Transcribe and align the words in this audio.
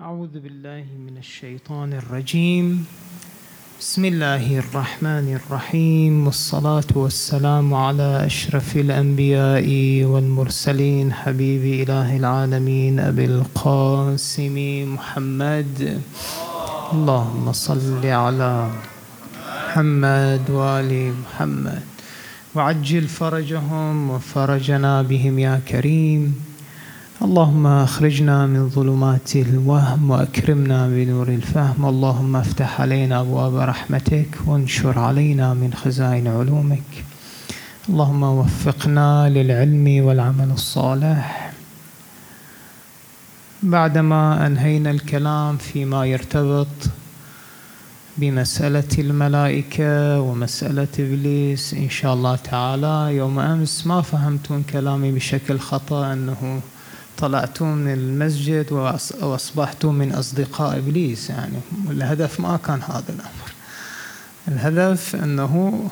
أعوذ 0.00 0.40
بالله 0.40 0.84
من 1.06 1.18
الشيطان 1.18 1.92
الرجيم. 1.92 2.84
بسم 3.80 4.04
الله 4.04 4.58
الرحمن 4.58 5.40
الرحيم. 5.40 6.26
والصلاة 6.26 6.90
والسلام 6.94 7.74
على 7.74 8.26
أشرف 8.26 8.76
الأنبياء 8.76 9.68
والمرسلين. 10.04 11.12
حبيب 11.12 11.84
إله 11.84 12.16
العالمين 12.16 13.00
أبي 13.00 13.24
القاسم 13.24 14.56
محمد. 14.94 16.00
اللهم 16.92 17.52
صل 17.52 18.06
على 18.06 18.70
محمد 19.68 20.50
وآل 20.50 21.12
محمد. 21.12 21.82
وعجل 22.54 23.08
فرجهم 23.08 24.10
وفرجنا 24.10 25.02
بهم 25.02 25.38
يا 25.38 25.60
كريم. 25.68 26.49
اللهم 27.22 27.66
أخرجنا 27.66 28.46
من 28.46 28.68
ظلمات 28.68 29.36
الوهم 29.36 30.10
وأكرمنا 30.10 30.88
بنور 30.88 31.28
الفهم. 31.28 31.84
اللهم 31.86 32.36
افتح 32.36 32.80
علينا 32.80 33.20
أبواب 33.20 33.56
رحمتك 33.56 34.38
وانشر 34.46 34.98
علينا 34.98 35.54
من 35.54 35.74
خزائن 35.74 36.26
علومك. 36.26 37.04
اللهم 37.88 38.22
وفقنا 38.22 39.28
للعلم 39.28 40.04
والعمل 40.04 40.50
الصالح. 40.50 41.52
بعدما 43.62 44.46
أنهينا 44.46 44.90
الكلام 44.90 45.56
فيما 45.56 46.06
يرتبط 46.06 46.66
بمسألة 48.16 48.92
الملائكة 48.98 50.20
ومسألة 50.20 50.94
إبليس 50.98 51.74
إن 51.74 51.90
شاء 51.90 52.14
الله 52.14 52.36
تعالى 52.36 53.16
يوم 53.16 53.38
أمس 53.38 53.86
ما 53.86 54.00
فهمتون 54.00 54.62
كلامي 54.62 55.12
بشكل 55.12 55.58
خطأ 55.58 56.12
أنه 56.12 56.60
طلعتوا 57.20 57.66
من 57.66 57.92
المسجد 57.92 58.72
وأصبحتوا 59.22 59.92
من 59.92 60.12
أصدقاء 60.12 60.78
إبليس 60.78 61.30
يعني 61.30 61.58
الهدف 61.90 62.40
ما 62.40 62.56
كان 62.66 62.82
هذا 62.82 63.04
الأمر. 63.08 63.50
الهدف 64.48 65.16
أنه 65.16 65.84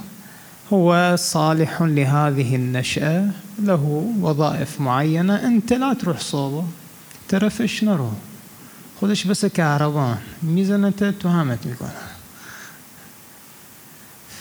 هو 0.73 1.17
صالح 1.19 1.83
لهذه 1.83 2.57
النشأة 2.57 3.31
له 3.59 4.13
وظائف 4.21 4.81
معينة 4.81 5.35
أنت 5.47 5.73
لا 5.73 5.95
تروح 5.95 6.21
صوبة 6.21 6.65
ترى 7.29 7.51
فيش 7.51 7.85
نرو 7.85 8.11
خذش 9.01 9.25
بس 9.25 9.47
كهربان 9.47 10.17
ميزة 10.43 10.77
أنت 10.77 11.05
تهمت 11.05 11.67
يقول 11.67 11.89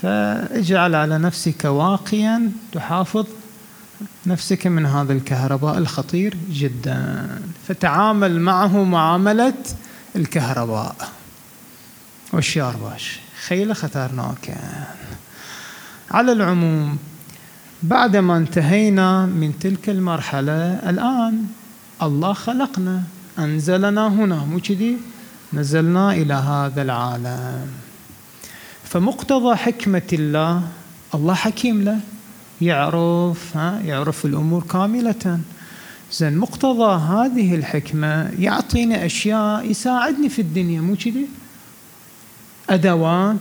فاجعل 0.01 0.95
على 0.95 1.17
نفسك 1.17 1.65
واقيا 1.65 2.51
تحافظ 2.71 3.25
نفسك 4.25 4.67
من 4.67 4.85
هذا 4.85 5.13
الكهرباء 5.13 5.77
الخطير 5.77 6.37
جدا. 6.49 7.29
فتعامل 7.67 8.39
معه 8.41 8.83
معاملة 8.83 9.53
الكهرباء. 10.15 10.95
والشيار 12.33 12.75
باش. 12.77 13.19
خيلة 13.47 13.73
خطرناك. 13.73 14.57
على 16.11 16.31
العموم 16.31 16.97
بعدما 17.83 18.37
انتهينا 18.37 19.25
من 19.25 19.59
تلك 19.59 19.89
المرحلة 19.89 20.73
الآن 20.89 21.45
الله 22.01 22.33
خلقنا 22.33 23.03
أنزلنا 23.39 24.07
هنا. 24.07 24.35
مو 24.35 24.59
كذي؟ 24.59 24.97
نزلنا 25.53 26.11
إلى 26.11 26.33
هذا 26.33 26.81
العالم. 26.81 27.67
فمقتضى 28.83 29.55
حكمة 29.55 30.09
الله 30.13 30.61
الله 31.15 31.33
حكيم 31.33 31.81
له. 31.83 31.99
يعرف 32.61 33.57
ها 33.57 33.79
يعرف 33.85 34.25
الأمور 34.25 34.63
كاملة. 34.63 35.39
زين 36.11 36.37
مقتضى 36.37 37.01
هذه 37.01 37.55
الحكمة 37.55 38.31
يعطيني 38.39 39.05
أشياء 39.05 39.71
يساعدني 39.71 40.29
في 40.29 40.41
الدنيا 40.41 40.81
مو 40.81 40.95
كذي؟ 40.95 41.27
أدوات 42.69 43.37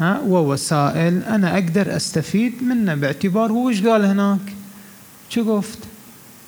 ها 0.00 0.20
ووسائل 0.20 1.22
أنا 1.22 1.54
أقدر 1.54 1.96
أستفيد 1.96 2.62
منها 2.62 2.94
باعتبار 2.94 3.52
هو 3.52 3.68
إيش 3.68 3.86
قال 3.86 4.04
هناك؟ 4.04 4.40
شو 5.28 5.56
قفت؟ 5.56 5.78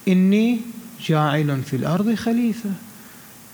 إني 0.08 0.60
جاعل 1.06 1.62
في 1.62 1.76
الأرض 1.76 2.14
خليفة. 2.14 2.70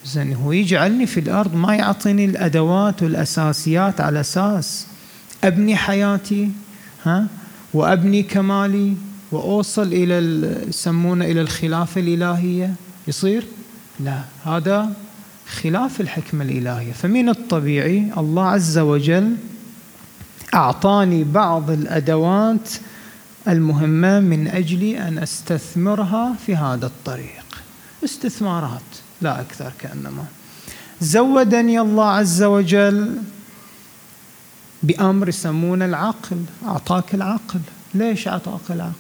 زين 0.06 0.32
هو 0.34 0.52
يجعلني 0.52 1.06
في 1.06 1.20
الأرض 1.20 1.54
ما 1.54 1.74
يعطيني 1.74 2.24
الأدوات 2.24 3.02
والأساسيات 3.02 4.00
على 4.00 4.20
أساس 4.20 4.86
أبني 5.44 5.76
حياتي 5.76 6.50
ها 7.04 7.26
وأبني 7.74 8.22
كمالي 8.22 8.94
وأوصل 9.32 9.82
إلى 9.92 10.14
يسمونه 10.68 11.24
إلى 11.24 11.40
الخلافة 11.40 12.00
الإلهية. 12.00 12.74
يصير؟ 13.08 13.44
لا. 14.00 14.22
هذا 14.44 14.92
خلاف 15.62 16.00
الحكمة 16.00 16.44
الإلهية. 16.44 16.92
فمن 16.92 17.28
الطبيعي 17.28 18.10
الله 18.18 18.44
عز 18.44 18.78
وجل 18.78 19.36
أعطاني 20.54 21.24
بعض 21.24 21.70
الأدوات 21.70 22.70
المهمة 23.48 24.20
من 24.20 24.48
أجل 24.48 24.82
أن 24.84 25.18
أستثمرها 25.18 26.34
في 26.46 26.56
هذا 26.56 26.86
الطريق. 26.86 27.44
استثمارات 28.04 28.80
لا 29.20 29.40
أكثر 29.40 29.72
كأنما. 29.78 30.24
زودني 31.00 31.80
الله 31.80 32.04
عز 32.04 32.42
وجل 32.42 33.16
بأمر 34.82 35.28
يسمونه 35.28 35.84
العقل 35.84 36.44
أعطاك 36.66 37.14
العقل. 37.14 37.60
ليش 37.94 38.28
أعطاك 38.28 38.60
العقل؟ 38.70 38.92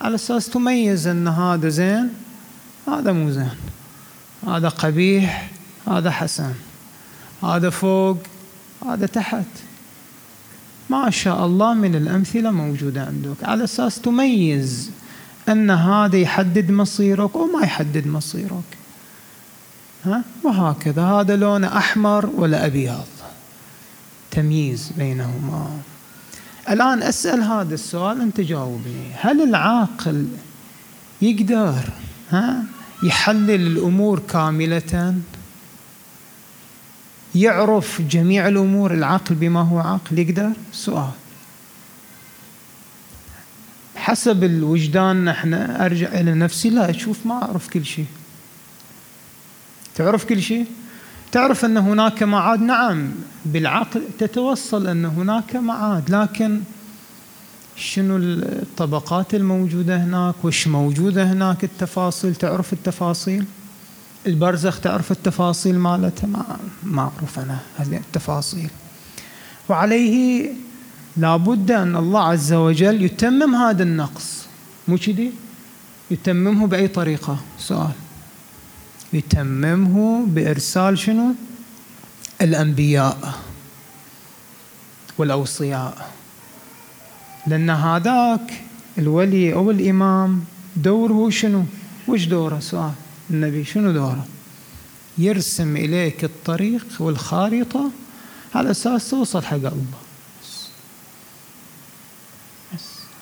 على 0.00 0.14
أساس 0.14 0.50
تميز 0.50 1.06
أن 1.06 1.28
هذا 1.28 1.68
زين 1.68 2.08
هذا 2.88 3.12
مو 3.12 3.30
زين. 3.30 3.50
هذا 4.46 4.68
قبيح 4.68 5.50
هذا 5.88 6.10
حسن. 6.10 6.54
هذا 7.42 7.70
فوق 7.70 8.18
هذا 8.86 9.06
تحت. 9.06 9.46
ما 10.90 11.10
شاء 11.10 11.46
الله 11.46 11.74
من 11.74 11.94
الأمثلة 11.94 12.50
موجودة 12.50 13.02
عندك. 13.04 13.44
على 13.44 13.64
أساس 13.64 14.00
تميز 14.00 14.90
أن 15.48 15.70
هذا 15.70 16.16
يحدد 16.16 16.70
مصيرك 16.70 17.36
وما 17.36 17.62
يحدد 17.62 18.06
مصيرك. 18.06 18.78
ها؟ 20.04 20.24
وهكذا. 20.44 21.02
هذا 21.02 21.36
لونه 21.36 21.76
أحمر 21.76 22.26
ولا 22.26 22.66
أبيض. 22.66 23.19
تمييز 24.30 24.92
بينهما. 24.98 25.80
الآن 26.70 27.02
أسأل 27.02 27.42
هذا 27.42 27.74
السؤال 27.74 28.20
أنت 28.20 28.40
جاوبني. 28.40 29.12
هل 29.20 29.42
العاقل 29.42 30.28
يقدر 31.22 31.90
ها 32.30 32.62
يحلل 33.02 33.50
الأمور 33.50 34.18
كاملة؟ 34.18 35.14
يعرف 37.34 38.02
جميع 38.02 38.48
الأمور 38.48 38.94
العقل 38.94 39.34
بما 39.34 39.60
هو 39.60 39.78
عقل 39.78 40.18
يقدر؟ 40.18 40.52
سؤال. 40.72 41.10
حسب 43.96 44.44
الوجدان 44.44 45.24
نحن 45.24 45.54
أرجع 45.54 46.20
إلى 46.20 46.34
نفسي 46.34 46.70
لا 46.70 46.90
أشوف 46.90 47.26
ما 47.26 47.42
أعرف 47.42 47.68
كل 47.68 47.84
شيء. 47.84 48.06
تعرف 49.94 50.24
كل 50.24 50.42
شيء؟ 50.42 50.66
تعرف 51.32 51.64
أن 51.64 51.76
هناك 51.76 52.22
معاد؟ 52.22 52.60
نعم 52.60 53.10
بالعقل 53.44 54.02
تتوصل 54.18 54.86
أن 54.86 55.04
هناك 55.04 55.56
معاد 55.56 56.10
لكن 56.10 56.60
شنو 57.76 58.16
الطبقات 58.16 59.34
الموجودة 59.34 59.96
هناك؟ 59.96 60.34
وش 60.44 60.66
موجودة 60.66 61.32
هناك؟ 61.32 61.64
التفاصيل 61.64 62.34
تعرف 62.34 62.72
التفاصيل؟ 62.72 63.44
البرزخ 64.26 64.80
تعرف 64.80 65.12
التفاصيل 65.12 65.78
مالتها 65.78 66.26
ما, 66.26 66.56
ما 66.82 67.02
أعرف 67.02 67.38
أنا 67.38 67.58
هذه 67.76 67.96
التفاصيل. 67.96 68.70
وعليه 69.68 70.50
لابد 71.16 71.70
أن 71.70 71.96
الله 71.96 72.20
عز 72.20 72.52
وجل 72.52 73.02
يتمم 73.02 73.54
هذا 73.54 73.82
النقص. 73.82 74.46
مو 74.88 74.96
كذي؟ 74.96 75.32
يتممه 76.10 76.66
بأي 76.66 76.88
طريقة؟ 76.88 77.38
سؤال. 77.58 77.92
يتممه 79.12 80.26
بإرسال 80.26 80.98
شنو؟ 80.98 81.34
الأنبياء 82.40 83.40
والأوصياء. 85.18 86.10
لأن 87.46 87.70
هذاك 87.70 88.62
الولي 88.98 89.54
أو 89.54 89.70
الإمام 89.70 90.44
دوره 90.76 91.30
شنو؟ 91.30 91.64
وش 92.08 92.24
دوره؟ 92.24 92.58
سؤال. 92.58 92.92
النبي 93.30 93.64
شنو 93.64 93.92
دوره؟ 93.92 94.26
يرسم 95.18 95.76
إليك 95.76 96.24
الطريق 96.24 96.86
والخارطة 96.98 97.90
على 98.54 98.70
أساس 98.70 99.10
توصل 99.10 99.42
حق 99.44 99.54
الله. 99.54 100.00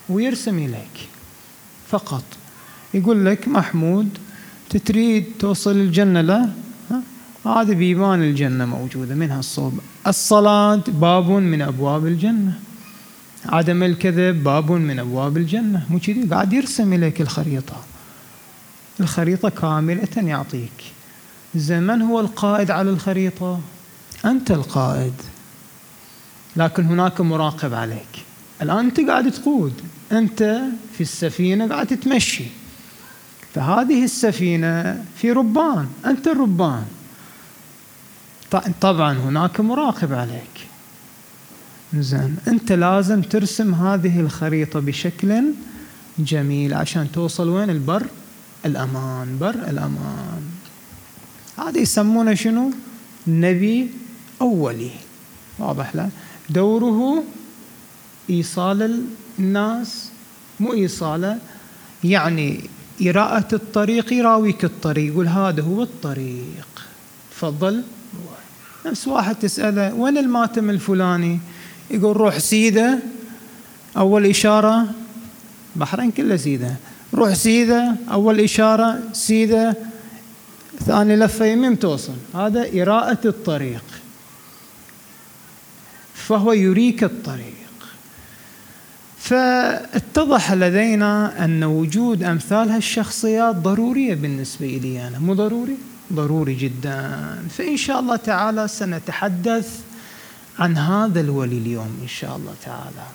ويرسم 0.09 0.59
إليك. 0.59 1.09
فقط. 1.89 2.25
يقول 2.95 3.27
لك 3.27 3.49
محمود 3.49 4.19
تريد 4.77 5.25
توصل 5.39 5.71
الجنة؟ 5.71 6.21
لا. 6.21 6.49
هذه 7.47 7.75
بيبان 7.75 8.23
الجنة 8.23 8.65
موجودة 8.67 9.15
منها 9.15 9.39
الصوب 9.39 9.79
الصلاة 10.07 10.83
باب 10.89 11.31
من 11.31 11.63
أبواب 11.63 12.07
الجنة. 12.07 12.53
عدم 13.47 13.83
الكذب 13.83 14.45
باب 14.45 14.73
من 14.73 14.99
أبواب 14.99 15.37
الجنة. 15.37 15.87
مو 15.91 15.99
كذي؟ 15.99 16.23
قاعد 16.31 16.53
يرسم 16.53 16.93
إليك 16.93 17.21
الخريطة. 17.21 17.77
الخريطة 19.01 19.49
كاملة 19.49 20.09
يعطيك. 20.17 20.85
زين 21.55 21.83
من 21.83 22.03
هو 22.03 22.21
القائد 22.21 22.71
على 22.71 22.91
الخريطة. 22.91 23.61
أنت 24.25 24.51
القائد. 24.51 25.15
لكن 26.57 26.85
هناك 26.85 27.21
مراقب 27.21 27.75
عليك. 27.75 28.25
الآن 28.63 28.79
أنت 28.79 29.01
قاعد 29.01 29.31
تقود. 29.31 29.73
أنت 30.13 30.61
في 30.95 31.01
السفينة 31.01 31.69
قاعد 31.69 31.87
تمشي 31.87 32.45
فهذه 33.55 34.05
السفينة 34.05 35.05
في 35.17 35.33
ربان 35.33 35.89
أنت 36.07 36.27
الربان 36.29 36.85
طبعا 38.81 39.13
هناك 39.13 39.61
مراقب 39.61 40.13
عليك. 40.13 40.67
زين 41.95 42.37
أنت 42.49 42.73
لازم 42.73 43.23
ترسم 43.23 43.75
هذه 43.75 44.21
الخريطة 44.21 44.81
بشكل 44.81 45.45
جميل 46.19 46.75
عشان 46.75 47.13
توصل 47.13 47.49
وين؟ 47.49 47.71
البر 47.71 48.07
الأمان 48.67 49.39
بر 49.39 49.55
الأمان. 49.55 50.43
هذا 51.59 51.79
يسمونه 51.79 52.35
شنو؟ 52.35 52.71
نبي 53.27 53.91
أولي. 54.41 54.91
واضح 55.59 55.97
له 55.97 56.11
دوره 56.51 57.25
إيصال 58.31 59.03
الناس 59.39 60.09
مو 60.61 60.73
إيصاله 60.73 61.39
يعني 62.05 62.61
إراءة 63.03 63.55
الطريق 63.55 64.13
يراويك 64.13 64.65
الطريق 64.65 65.13
يقول 65.13 65.29
هذا 65.29 65.63
هو 65.63 65.83
الطريق. 65.83 66.69
تفضل. 67.31 67.83
نفس 68.87 69.09
واحد 69.09 69.35
تسأله 69.35 69.95
وين 69.95 70.19
الماتم 70.19 70.71
الفلاني؟ 70.71 71.39
يقول 71.91 72.17
روح 72.17 72.39
سيدة. 72.39 72.99
أول 73.97 74.27
إشارة 74.27 74.87
بحرين 75.77 76.11
كلها 76.11 76.37
سيدة. 76.37 76.77
روح 77.15 77.35
سيدة 77.35 77.97
أول 78.13 78.41
إشارة 78.41 78.99
سيدة. 79.13 79.77
ثاني 80.87 81.17
لفة 81.17 81.45
يمين 81.45 81.79
توصل. 81.79 82.17
هذا 82.35 82.83
إراءة 82.83 83.19
الطريق. 83.25 83.85
فهو 86.15 86.53
يريك 86.53 87.05
الطريق. 87.05 87.58
فاتضح 89.29 90.53
لدينا 90.53 91.45
أن 91.45 91.65
وجود 91.65 92.23
أمثال 92.23 92.71
هالشخصيات 92.71 93.57
ضرورية 93.57 94.15
بالنسبة 94.15 94.67
لي 94.67 95.09
أنا. 95.09 95.19
مو 95.19 95.35
ضروري؟ 95.35 95.77
ضروري 96.13 96.55
جدا. 96.55 97.19
فإن 97.51 97.77
شاء 97.77 98.01
الله 98.01 98.17
تعالى 98.17 98.69
سنتحدث 98.69 99.81
عن 100.59 100.77
هذا 100.77 101.21
الولي 101.21 101.59
اليوم 101.59 101.99
إن 102.03 102.09
شاء 102.09 102.37
الله 102.37 102.55
تعالى. 102.65 103.07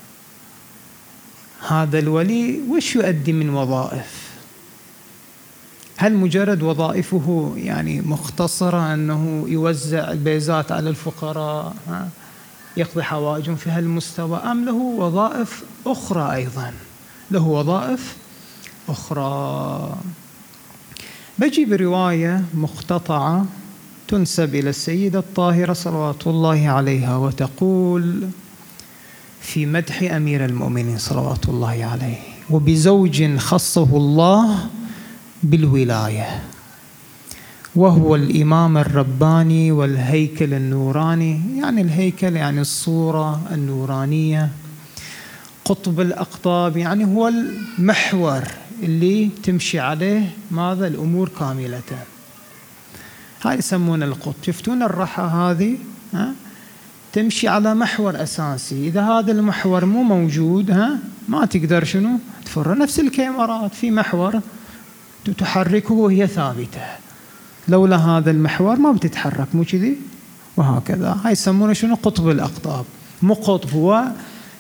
هذا 1.68 2.00
الولي 2.00 2.62
وش 2.70 2.96
يؤدي 2.96 3.34
من 3.34 3.50
وظائف؟ 3.50 4.24
هل 5.98 6.14
مجرد 6.16 6.64
وظائفه 6.64 7.54
يعني 7.58 8.02
مختصرة 8.02 8.94
أنه 8.94 9.46
يوزع 9.48 10.12
البيزات 10.12 10.72
على 10.72 10.90
الفقراء؟ 10.90 11.76
يقضي 12.78 13.04
حوائجهم 13.04 13.56
في 13.56 13.70
هالمستوى. 13.70 14.38
أم 14.38 14.66
له 14.66 14.74
وظائف 14.74 15.64
أخرى 15.88 16.36
أيضا؟ 16.36 16.74
له 17.32 17.48
وظائف 17.48 18.16
أخرى. 18.90 19.96
بجي 21.40 21.66
برواية 21.66 22.44
مقتطعة 22.54 23.46
تنسب 24.08 24.56
إلى 24.56 24.70
السيدة 24.70 25.20
الطاهرة 25.20 25.74
صلوات 25.74 26.28
الله 26.28 26.70
عليها 26.70 27.18
وتقول 27.18 28.30
في 29.42 29.66
مدح 29.66 30.04
أمير 30.04 30.46
المؤمنين 30.46 30.98
صلوات 30.98 31.50
الله 31.50 31.86
عليه 31.86 32.18
وبزوج 32.50 33.38
خصه 33.38 33.98
الله 33.98 34.70
بالولاية. 35.44 36.44
وهو 37.76 38.16
الإمام 38.16 38.78
الرباني 38.78 39.72
والهيكل 39.72 40.54
النوراني. 40.54 41.42
يعني 41.58 41.82
الهيكل 41.82 42.36
يعني 42.36 42.62
الصورة 42.62 43.42
النورانية. 43.52 44.50
قطب 45.66 46.00
الأقطاب 46.00 46.78
يعني 46.78 47.06
هو 47.06 47.28
المحور 47.28 48.44
اللي 48.84 49.30
تمشي 49.44 49.80
عليه 49.80 50.30
ماذا؟ 50.52 50.88
الأمور 50.88 51.30
كاملة. 51.40 51.82
هاي 53.44 53.58
يسمون 53.58 54.04
القطب. 54.04 54.44
شفتون 54.46 54.84
الرحى 54.84 55.24
هذه؟ 55.24 55.78
ها؟ 56.14 56.34
تمشي 57.14 57.48
على 57.48 57.76
محور 57.76 58.24
أساسي. 58.24 58.88
إذا 58.88 59.02
هذا 59.02 59.32
المحور 59.32 59.86
مو 59.86 60.04
موجود 60.04 60.72
ها؟ 60.72 60.98
ما 61.28 61.46
تقدر 61.46 61.84
شنو؟ 61.84 62.20
تفر. 62.46 62.78
نفس 62.78 63.00
الكاميرات 63.00 63.74
في 63.74 63.92
محور 63.92 64.40
تحركه 65.38 65.94
وهي 65.94 66.28
ثابتة. 66.28 67.03
لولا 67.68 67.96
هذا 67.98 68.32
المحور 68.32 68.76
ما 68.76 68.92
بتتحرك 68.92 69.48
مو 69.54 69.64
كذي؟ 69.64 69.98
وهكذا. 70.58 71.18
هاي 71.24 71.32
يسمونه 71.32 71.74
شنو؟ 71.74 71.96
قطب 71.96 72.30
الأقطاب. 72.30 72.86
مو 73.22 73.34
قطب 73.34 73.74
هو 73.74 74.04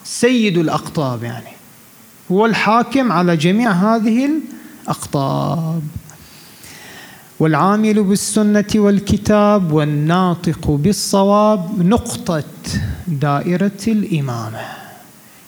سيد 0.04 0.58
الأقطاب 0.58 1.24
يعني. 1.24 1.54
هو 2.32 2.46
الحاكم 2.46 3.12
على 3.12 3.38
جميع 3.38 3.72
هذه 3.72 4.30
الأقطاب. 4.84 5.82
والعامل 7.40 8.04
بالسنة 8.04 8.66
والكتاب 8.76 9.72
والناطق 9.72 10.72
بالصواب 10.72 11.88
نقطة 11.88 12.44
دائرة 13.08 13.82
الإمامة. 13.88 14.62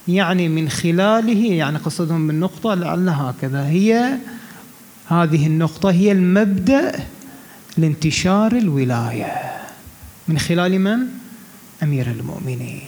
يعني 0.07 0.49
من 0.49 0.69
خلاله 0.69 1.53
يعني 1.53 1.77
قصدهم 1.77 2.27
بالنقطة 2.27 2.73
لعل 2.73 3.09
هكذا 3.09 3.67
هي 3.67 4.17
هذه 5.07 5.47
النقطة 5.47 5.91
هي 5.91 6.11
المبدأ 6.11 6.91
لانتشار 7.77 8.51
الولاية. 8.51 9.51
من 10.27 10.39
خلال 10.39 10.79
من؟ 10.79 10.99
أمير 11.83 12.11
المؤمنين. 12.11 12.81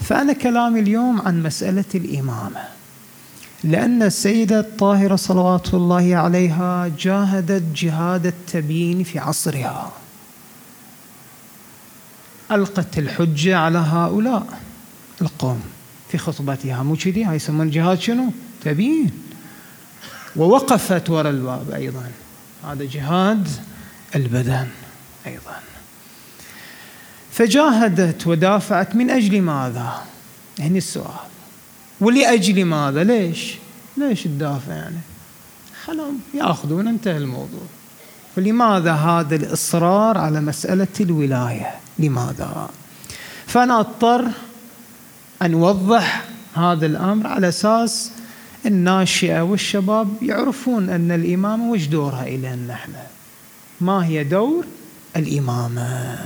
فأنا 0.00 0.32
كلامي 0.32 0.80
اليوم 0.80 1.20
عن 1.20 1.42
مسألة 1.42 1.84
الإمامة. 1.94 2.60
لأن 3.64 4.02
السيدة 4.02 4.60
الطاهرة 4.60 5.16
صلوات 5.16 5.74
الله 5.74 6.16
عليها 6.16 6.90
جاهدت 6.98 7.62
جهاد 7.76 8.26
التبيين 8.26 9.02
في 9.02 9.18
عصرها. 9.18 9.92
ألقت 12.50 12.98
الحجة 12.98 13.56
على 13.56 13.78
هؤلاء. 13.78 14.46
القوم 15.22 15.60
في 16.08 16.18
خطبتها. 16.18 16.82
مو 16.82 16.96
كذي؟ 16.96 17.24
هاي 17.24 17.36
يسمون 17.36 17.70
جهاد 17.70 18.00
شنو؟ 18.00 18.32
تبيين. 18.64 19.10
ووقفت 20.36 21.10
وراء 21.10 21.32
الباب 21.32 21.70
أيضا. 21.70 22.10
هذا 22.64 22.84
جهاد 22.84 23.48
البدن 24.14 24.66
أيضا. 25.26 25.60
فجاهدت 27.32 28.26
ودافعت 28.26 28.96
من 28.96 29.10
أجل 29.10 29.42
ماذا؟ 29.42 30.02
هنا 30.58 30.78
السؤال. 30.78 31.28
ولأجل 32.00 32.64
ماذا؟ 32.64 33.04
ليش؟ 33.04 33.54
ليش 33.96 34.22
تدافع 34.22 34.72
يعني؟ 34.72 34.96
خلهم 35.84 36.20
يأخذون 36.34 36.88
انتهى 36.88 37.16
الموضوع. 37.16 37.66
فلماذا 38.36 38.92
هذا 38.92 39.36
الإصرار 39.36 40.18
على 40.18 40.40
مسألة 40.40 40.86
الولاية؟ 41.00 41.74
لماذا؟ 41.98 42.68
فأنا 43.46 43.80
أضطر 43.80 44.28
أن 45.42 45.54
أوضح 45.54 46.24
هذا 46.54 46.86
الأمر 46.86 47.26
على 47.26 47.48
أساس 47.48 48.10
الناشئة 48.66 49.40
والشباب 49.40 50.08
يعرفون 50.22 50.90
أن 50.90 51.10
الإمامة 51.10 51.70
وش 51.70 51.84
دورها 51.84 52.26
إلى 52.26 52.56
نحن. 52.56 52.92
ما 53.80 54.06
هي 54.06 54.24
دور 54.24 54.64
الإمامة؟ 55.16 56.16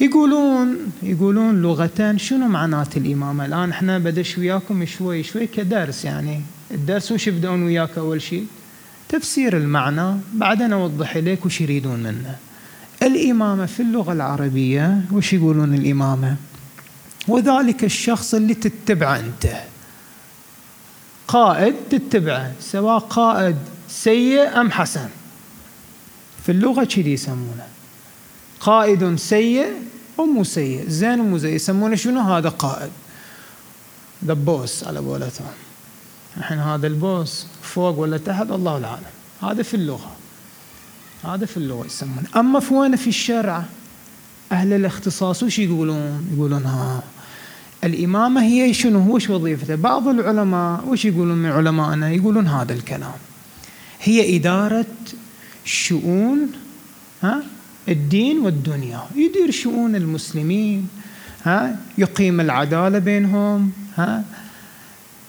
يقولون 0.00 0.92
يقولون 1.02 1.62
لغتان 1.62 2.18
شنو 2.18 2.48
معنات 2.48 2.96
الإمامة؟ 2.96 3.44
الآن 3.44 3.70
إحنا 3.70 3.98
بدش 3.98 4.38
وياكم 4.38 4.86
شوي 4.86 5.22
شوي 5.22 5.46
كدرس 5.46 6.04
يعني. 6.04 6.40
الدرس 6.70 7.12
وش 7.12 7.26
يبدأون 7.26 7.62
وياك 7.62 7.98
أول 7.98 8.22
شيء 8.22 8.46
تفسير 9.08 9.56
المعنى. 9.56 10.16
بعدين 10.32 10.72
أوضح 10.72 11.16
لك 11.16 11.46
وش 11.46 11.60
يريدون 11.60 12.02
منه. 12.02 12.36
الإمامة 13.02 13.66
في 13.66 13.80
اللغة 13.80 14.12
العربية 14.12 15.00
وش 15.12 15.32
يقولون 15.32 15.74
الإمامة؟ 15.74 16.36
وذلك 17.28 17.84
الشخص 17.84 18.34
اللي 18.34 18.54
تتبعه 18.54 19.16
أنت. 19.18 19.46
قائد 21.28 21.74
تتبعه 21.90 22.52
سواء 22.60 22.98
قائد 22.98 23.56
سيء 23.88 24.60
أم 24.60 24.70
حسن. 24.70 25.08
في 26.44 26.52
اللغة 26.52 26.84
كذي 26.84 27.12
يسمونه؟ 27.12 27.66
قائد 28.60 29.16
سيء 29.16 29.66
أو 30.18 30.24
مو 30.24 30.44
سيء 30.44 30.84
زين 30.88 31.20
ومو 31.20 31.38
زين 31.38 31.54
يسمونه 31.54 31.96
شنو؟ 31.96 32.20
هذا 32.20 32.48
قائد. 32.48 32.90
ذا 34.24 34.32
بوس 34.34 34.84
على 34.84 34.98
قولتهم. 34.98 35.54
الحين 36.36 36.58
هذا 36.58 36.86
البوس 36.86 37.46
فوق 37.62 37.98
ولا 37.98 38.18
تحت؟ 38.18 38.50
الله 38.50 38.78
العالم. 38.78 39.14
هذا 39.42 39.62
في 39.62 39.74
اللغة. 39.74 40.12
هذا 41.24 41.46
في 41.46 41.56
اللغة 41.56 41.86
يسمونه. 41.86 42.28
أما 42.36 42.60
في 42.60 42.74
وين؟ 42.74 42.96
في 42.96 43.06
الشرع. 43.06 43.64
أهل 44.52 44.72
الاختصاص 44.72 45.42
وش 45.42 45.58
يقولون؟ 45.58 46.28
يقولون 46.34 46.64
ها 46.64 47.02
الإمامة 47.84 48.42
هي 48.42 48.74
شنو؟ 48.74 49.14
وش 49.14 49.30
وظيفته؟ 49.30 49.74
بعض 49.74 50.08
العلماء 50.08 50.84
وش 50.88 51.04
يقولون 51.04 51.38
من 51.38 51.50
علمائنا؟ 51.50 52.10
يقولون 52.10 52.46
هذا 52.46 52.72
الكلام. 52.72 53.12
هي 54.00 54.36
إدارة 54.36 54.86
شؤون 55.64 56.52
ها 57.22 57.42
الدين 57.88 58.38
والدنيا. 58.38 59.00
يدير 59.16 59.50
شؤون 59.50 59.96
المسلمين 59.96 60.88
ها 61.44 61.76
يقيم 61.98 62.40
العدالة 62.40 62.98
بينهم 62.98 63.72
ها 63.96 64.24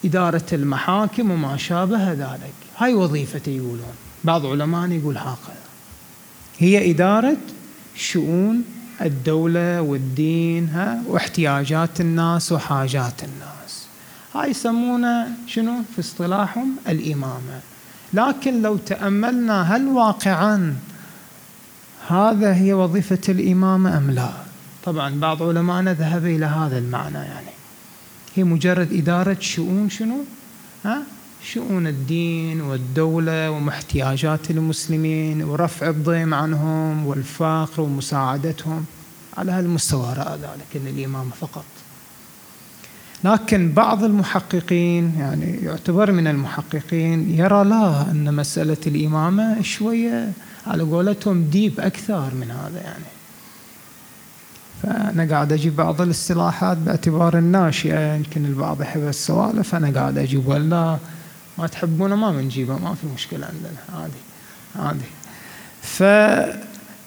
إدارة 0.05 0.45
المحاكم 0.53 1.31
وما 1.31 1.57
شابه 1.57 2.11
ذلك. 2.11 2.53
هاي 2.77 2.93
وظيفته 2.93 3.49
يقولون. 3.49 3.95
بعض 4.23 4.45
علماء 4.45 4.91
يقول 4.91 5.17
هكذا 5.17 5.65
هي 6.59 6.91
إدارة 6.91 7.37
شؤون 7.95 8.63
الدولة 9.01 9.81
والدين 9.81 10.69
ها 10.69 11.03
واحتياجات 11.07 12.01
الناس 12.01 12.51
وحاجات 12.51 13.23
الناس. 13.23 13.85
هاي 14.35 14.49
يسمونه 14.49 15.27
شنو؟ 15.47 15.81
في 15.95 15.99
اصطلاحهم 15.99 16.75
الإمامة. 16.89 17.59
لكن 18.13 18.62
لو 18.62 18.77
تأملنا 18.77 19.75
هل 19.75 19.88
واقعا 19.88 20.75
هذا 22.07 22.53
هي 22.53 22.74
وظيفة 22.74 23.21
الإمامة 23.29 23.97
أم 23.97 24.12
لا؟ 24.12 24.29
طبعا 24.83 25.19
بعض 25.19 25.43
علمائنا 25.43 25.93
ذهب 25.93 26.25
إلى 26.25 26.45
هذا 26.45 26.77
المعنى 26.77 27.17
يعني. 27.17 27.55
هي 28.35 28.43
مجرد 28.43 28.93
إدارة 28.93 29.38
شؤون 29.39 29.89
شنو؟ 29.89 30.17
ها؟ 30.85 31.01
شؤون 31.43 31.88
الدين 31.88 32.62
والدولة 32.62 33.51
ومحتياجات 33.51 34.51
المسلمين 34.51 35.43
ورفع 35.43 35.89
الضيم 35.89 36.33
عنهم 36.33 37.05
والفقر 37.05 37.81
ومساعدتهم 37.81 38.85
على 39.38 39.51
هالمستوى 39.51 40.13
رأى 40.13 40.38
ذلك 40.38 40.75
الإمامة 40.75 41.31
فقط. 41.31 41.65
لكن 43.25 43.72
بعض 43.72 44.03
المحققين 44.03 45.15
يعني 45.20 45.60
يعتبر 45.63 46.12
من 46.12 46.27
المحققين 46.27 47.29
يرى 47.39 47.63
لا 47.63 48.12
أن 48.12 48.34
مسألة 48.34 48.77
الإمامة 48.88 49.62
شوية 49.62 50.32
على 50.67 50.84
قولتهم 50.84 51.44
ديب 51.44 51.79
أكثر 51.79 52.32
من 52.36 52.51
هذا 52.51 52.82
يعني. 52.82 53.03
فأنا 54.84 55.34
قاعد 55.34 55.53
أجيب 55.53 55.75
بعض 55.75 56.01
الاصطلاحات 56.01 56.77
باعتبار 56.77 57.38
الناشئة 57.38 58.15
يمكن 58.15 58.46
البعض 58.46 58.82
يحب 58.82 59.08
السوالف 59.08 59.75
أنا 59.75 60.00
قاعد 60.00 60.17
أجيب 60.17 60.48
ولا. 60.48 60.98
ما 61.58 61.67
تحبونه 61.67 62.15
ما 62.15 62.32
بنجيبه 62.32 62.77
ما 62.77 62.94
في 62.94 63.08
مشكلة 63.15 63.46
عندنا 63.46 64.01
عادي 64.01 64.22
عادي. 64.75 65.05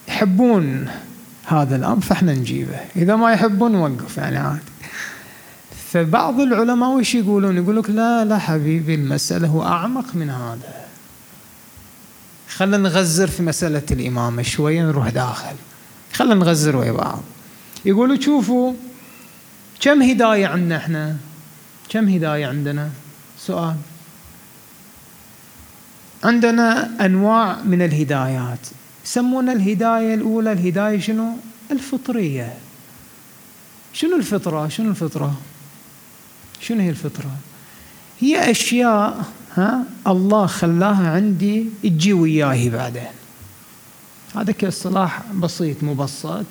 فيحبون 0.07 0.89
هذا 1.47 1.77
الأمر 1.77 2.01
فإحنا 2.01 2.35
نجيبه. 2.35 2.81
إذا 2.97 3.17
ما 3.17 3.33
يحبون 3.33 3.73
نوقف 3.73 4.17
يعني 4.17 4.37
عادي. 4.39 4.61
فبعض 5.93 6.41
العلماء 6.41 6.91
وش 6.91 7.15
يقولون؟ 7.15 7.57
يقول 7.57 7.77
لك 7.77 7.91
لا 7.91 8.25
لا 8.25 8.39
حبيبي 8.39 8.95
المسألة 8.95 9.49
هو 9.49 9.63
أعمق 9.63 10.15
من 10.15 10.31
هذا. 10.31 10.87
خلينا 12.49 12.77
نغزر 12.77 13.27
في 13.27 13.43
مسألة 13.43 13.83
الإمامة 13.91 14.43
شوية 14.43 14.83
نروح 14.83 15.09
داخل. 15.09 15.57
خلينا 16.13 16.35
نغزر 16.35 16.77
ويا 16.77 16.93
بعض. 16.93 17.23
يقولوا 17.85 18.21
شوفوا 18.21 18.73
كم 19.81 20.03
هداية 20.03 20.47
عندنا 20.47 20.77
إحنا؟ 20.77 21.17
كم 21.89 22.09
هداية 22.09 22.47
عندنا؟ 22.47 22.91
سؤال. 23.39 23.77
عندنا 26.25 26.91
أنواع 27.07 27.63
من 27.63 27.83
الهدايات. 27.83 28.67
يسمون 29.05 29.49
الهداية 29.49 30.15
الأولى 30.15 30.53
الهداية 30.53 31.01
شنو؟ 31.01 31.37
الفطرية. 31.71 32.55
شنو 33.93 34.17
الفطرة؟ 34.17 34.69
شنو 34.69 34.91
الفطرة؟ 34.91 35.35
شنو 36.61 36.81
هي 36.81 36.91
الفطرة؟ 36.91 37.31
هي 38.21 38.51
أشياء 38.51 39.25
ها 39.55 39.85
الله 40.07 40.47
خلاها 40.47 41.11
عندي 41.11 41.67
تجي 41.83 42.13
وياي 42.13 42.71
بعدين. 42.71 43.03
هذا 44.37 44.53
كاصطلاح 44.53 45.23
بسيط 45.33 45.83
مبسط 45.83 46.47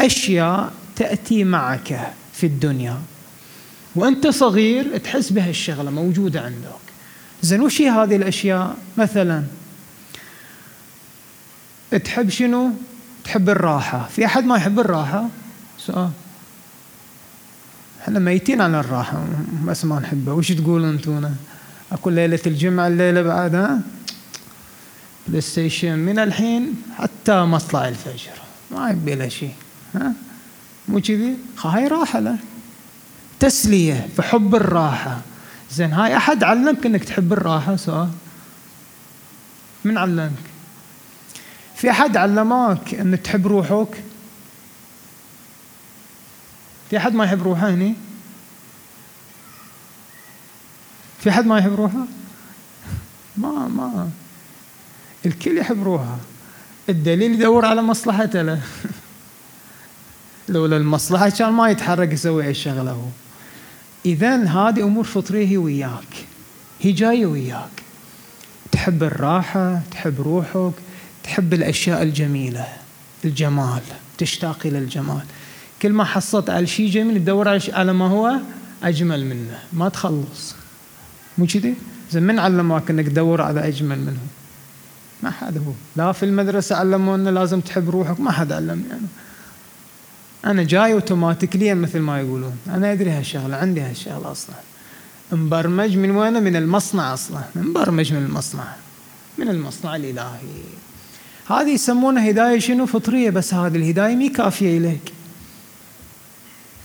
أشياء 0.00 0.72
تأتي 0.96 1.44
معك 1.44 2.12
في 2.32 2.46
الدنيا. 2.46 2.98
وأنت 3.94 4.26
صغير 4.26 4.98
تحس 4.98 5.30
بهالشغلة 5.30 5.90
موجودة 5.90 6.40
عندك. 6.40 6.84
زين 7.42 7.60
وش 7.60 7.80
هي 7.80 7.90
هذه 7.90 8.16
الأشياء؟ 8.16 8.76
مثلا 8.98 9.44
تحب 12.04 12.28
شنو؟ 12.28 12.70
تحب 13.24 13.48
الراحة. 13.48 14.08
في 14.16 14.26
أحد 14.26 14.44
ما 14.44 14.56
يحب 14.56 14.80
الراحة؟ 14.80 15.28
سؤال. 15.78 16.10
إحنا 18.04 18.18
ميتين 18.18 18.60
على 18.60 18.80
الراحة 18.80 19.24
بس 19.64 19.84
ما 19.84 20.00
نحبها 20.00 20.34
وش 20.34 20.52
تقولون 20.52 20.88
انتونا؟ 20.88 21.34
أكو 21.92 22.10
ليلة 22.10 22.40
الجمعة 22.46 22.86
الليلة 22.86 23.22
بعد 23.22 23.54
ها 23.54 23.80
بلاي 25.26 25.40
ستيشن 25.40 25.98
من 25.98 26.18
الحين 26.18 26.82
حتى 26.98 27.42
مطلع 27.44 27.88
الفجر. 27.88 28.32
ما 28.70 28.90
يبي 28.90 29.14
له 29.14 29.28
شيء. 29.28 29.54
ها؟ 29.94 30.12
مو 30.88 31.00
كذي؟ 31.00 31.36
هاي 31.64 31.88
راحة 31.88 32.20
له. 32.20 32.36
تسلية 33.40 34.08
في 34.16 34.22
حب 34.22 34.54
الراحة. 34.54 35.20
زين 35.72 35.92
هاي 35.92 36.16
أحد 36.16 36.44
علمك 36.44 36.86
أنك 36.86 37.04
تحب 37.04 37.32
الراحة؟ 37.32 37.76
سؤال. 37.76 38.08
من 39.84 39.98
علمك؟ 39.98 40.30
في 41.76 41.90
أحد 41.90 42.16
علمك 42.16 42.94
أنك 42.94 43.20
تحب 43.20 43.46
روحك؟ 43.46 44.02
في 46.94 46.98
أحد 46.98 47.14
ما 47.14 47.24
يحب 47.24 47.42
روحه 47.42 47.70
هني؟ 47.70 47.94
في 51.20 51.30
أحد 51.30 51.46
ما 51.46 51.58
يحب 51.58 51.74
روحه؟ 51.74 52.06
ما 53.36 53.68
ما. 53.68 54.10
الكل 55.26 55.58
يحب 55.58 55.82
روحه. 55.82 56.18
الدليل 56.88 57.32
يدور 57.32 57.66
على 57.66 57.82
مصلحته 57.82 58.42
له. 58.42 58.60
لولا 60.48 60.76
المصلحة 60.76 61.28
كان 61.28 61.52
ما 61.52 61.70
يتحرك 61.70 62.12
يسوي 62.12 62.50
الشغلة 62.50 62.90
هو. 62.90 63.08
إذا 64.06 64.44
هذه 64.44 64.82
أمور 64.82 65.04
فطرية 65.04 65.48
هي 65.48 65.56
وياك. 65.56 66.26
هي 66.80 66.92
جاية 66.92 67.26
وياك. 67.26 67.82
تحب 68.72 69.02
الراحة 69.02 69.80
تحب 69.90 70.20
روحك 70.20 70.74
تحب 71.24 71.54
الأشياء 71.54 72.02
الجميلة 72.02 72.66
الجمال 73.24 73.82
تشتاق 74.18 74.58
إلى 74.66 74.78
الجمال. 74.78 75.24
كل 75.84 75.92
ما 75.92 76.04
حصلت 76.04 76.50
على 76.50 76.66
شيء 76.66 76.90
جميل 76.90 77.18
تدور 77.18 77.48
على 77.72 77.92
ما 77.92 78.08
هو 78.08 78.36
أجمل 78.82 79.26
منه. 79.26 79.58
ما 79.72 79.88
تخلص. 79.88 80.54
مو 81.38 81.46
كذي؟ 81.46 81.74
زين 82.10 82.22
من 82.22 82.38
علمك 82.38 82.90
إنك 82.90 83.06
تدور 83.06 83.40
على 83.42 83.68
أجمل 83.68 83.98
منه؟ 83.98 84.18
ما 85.22 85.30
حد 85.30 85.58
هو. 85.58 85.72
لا 85.96 86.12
في 86.12 86.22
المدرسة 86.22 86.76
علمونا 86.76 87.30
لازم 87.30 87.60
تحب 87.60 87.90
روحك. 87.90 88.20
ما 88.20 88.30
حد 88.30 88.52
علمني 88.52 88.84
أنا 88.92 89.08
أنا 90.44 90.62
جاي 90.62 90.92
اوتوماتيكليا 90.92 91.74
مثل 91.74 91.98
ما 91.98 92.20
يقولون. 92.20 92.56
أنا 92.68 92.92
أدري 92.92 93.10
هالشغلة. 93.10 93.56
عندي 93.56 93.80
هالشغلة 93.80 94.32
أصلا. 94.32 94.56
مبرمج 95.32 95.96
من 95.96 96.10
وين؟ 96.10 96.42
من 96.42 96.56
المصنع 96.56 97.14
أصلا. 97.14 97.40
مبرمج 97.56 98.12
من 98.12 98.24
المصنع. 98.24 98.64
من 99.38 99.48
المصنع 99.48 99.96
الإلهي. 99.96 100.38
هذه 101.50 101.70
يسمونها 101.70 102.30
هداية 102.30 102.58
شنو؟ 102.58 102.86
فطرية. 102.86 103.30
بس 103.30 103.54
هذه 103.54 103.76
الهداية 103.76 104.16
مي 104.16 104.28
كافية 104.28 104.78
إليك. 104.78 105.12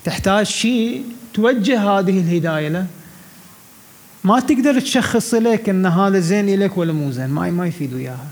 تحتاج 0.09 0.45
شيء 0.45 1.05
توجه 1.33 1.79
هذه 1.81 2.19
الهداية 2.19 2.67
له. 2.67 2.87
ما 4.23 4.39
تقدر 4.39 4.79
تشخص 4.79 5.33
لك 5.33 5.69
إن 5.69 5.85
هذا 5.85 6.19
زين 6.19 6.59
لك 6.59 6.77
ولا 6.77 6.93
مو 6.93 7.11
زين 7.11 7.27
ما 7.27 7.51
ما 7.51 7.67
يفيد 7.67 7.93
وياها. 7.93 8.27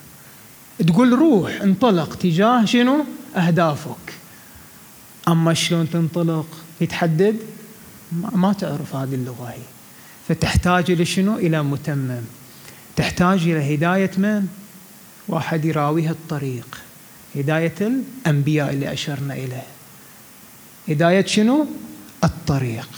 تقول 0.87 1.13
روح 1.13 1.61
انطلق. 1.61 2.15
تجاه 2.15 2.65
شنو؟ 2.65 3.05
أهدافك. 3.35 4.13
أما 5.27 5.53
شلون 5.53 5.89
تنطلق؟ 5.89 6.47
يتحدد؟ 6.81 7.35
ما 8.35 8.53
تعرف 8.53 8.95
هذه 8.95 9.15
اللغة 9.15 9.45
هي. 9.45 9.61
فتحتاج 10.27 10.91
إلى 10.91 11.05
شنو؟ 11.05 11.35
إلى 11.35 11.63
متمم. 11.63 12.21
تحتاج 12.95 13.41
إلى 13.41 13.75
هداية 13.75 14.11
من؟ 14.17 14.47
واحد 15.27 15.65
يراويها 15.65 16.11
الطريق. 16.11 16.77
هداية 17.35 17.75
الأنبياء 17.81 18.69
اللي 18.69 18.93
أشرنا 18.93 19.33
إليه. 19.33 19.76
هداية 20.89 21.25
شنو؟ 21.25 21.67
الطريق. 22.23 22.89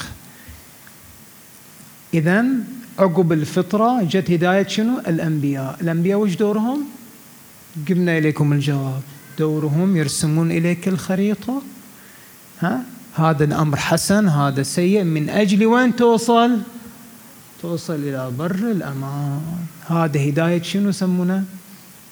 اذا 2.14 2.46
عقب 3.00 3.32
الفطرة 3.32 4.04
جت 4.04 4.32
هداية 4.32 4.68
شنو؟ 4.68 5.00
الأنبياء. 5.00 5.78
الأنبياء 5.82 6.20
وش 6.20 6.36
دورهم؟ 6.36 6.84
قلنا 7.90 8.18
إليكم 8.18 8.54
الجواب. 8.54 9.02
دورهم 9.40 9.98
يرسمون 9.98 10.52
إليك 10.52 10.88
الخريطة. 10.88 11.62
ها؟ 12.60 12.84
هذا 13.16 13.44
الأمر 13.44 13.78
حسن 13.78 14.28
هذا 14.28 14.64
سيء. 14.64 15.04
من 15.04 15.30
أجل 15.30 15.66
وين 15.66 15.96
توصل؟ 15.96 16.62
توصل 17.62 17.96
إلى 17.96 18.32
بر 18.38 18.56
الأمان. 18.56 19.42
هذا 19.88 20.30
هداية 20.30 20.62
شنو 20.62 20.90
يسمونه؟ 20.90 21.44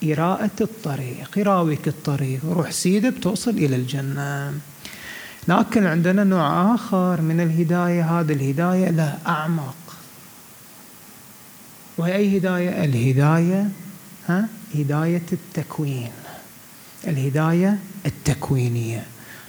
إراءة 0.04 0.58
الطريق. 0.62 1.38
يراويك 1.38 1.88
الطريق. 1.88 2.40
روح 2.46 2.72
سيدة 2.72 3.10
بتوصل 3.10 3.52
إلى 3.52 3.76
الجنة. 3.76 4.54
لكن 5.48 5.86
عندنا 5.86 6.24
نوع 6.24 6.76
آخر 6.76 7.22
من 7.22 7.42
الهداية 7.42 8.20
هذه 8.20 8.34
الهداية 8.34 8.90
له 8.90 9.18
أعمق 9.28 9.76
وهي 11.98 12.16
أي 12.16 12.38
هداية؟ 12.38 12.84
الهداية 12.86 13.70
ها؟ 14.28 14.48
هداية 14.76 15.26
التكوين. 15.34 16.12
الهداية 17.08 17.78
التكوينية. 18.06 19.04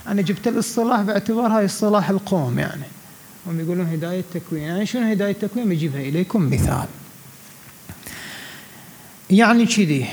أنا 0.09 0.23
جبت 0.23 0.49
الاصطلاح 0.49 1.03
باعتبار 1.03 1.47
هاي 1.47 1.65
اصطلاح 1.65 2.11
القوم 2.11 2.59
يعني. 2.59 2.85
هم 3.47 3.61
يقولون 3.61 3.87
هداية 3.87 4.25
تكوين 4.35 4.63
يعني 4.63 4.87
شنو 4.87 5.11
هداية 5.11 5.33
تكوين 5.33 5.69
بجيبها 5.69 6.01
إليكم 6.01 6.51
مثال. 6.51 6.87
يعني 9.31 9.67
كذي. 9.67 10.07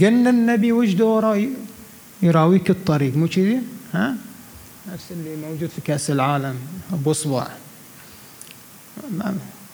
قلنا 0.00 0.30
النبي 0.30 0.72
وش 0.72 0.92
دوره 0.92 1.48
يراويك 2.22 2.70
الطريق 2.70 3.16
مو 3.16 3.28
كذي؟ 3.28 3.60
نفس 4.92 5.04
اللي 5.10 5.36
موجود 5.36 5.68
في 5.68 5.80
كأس 5.80 6.10
العالم 6.10 6.56
أبو 6.92 7.12
صباع 7.12 7.48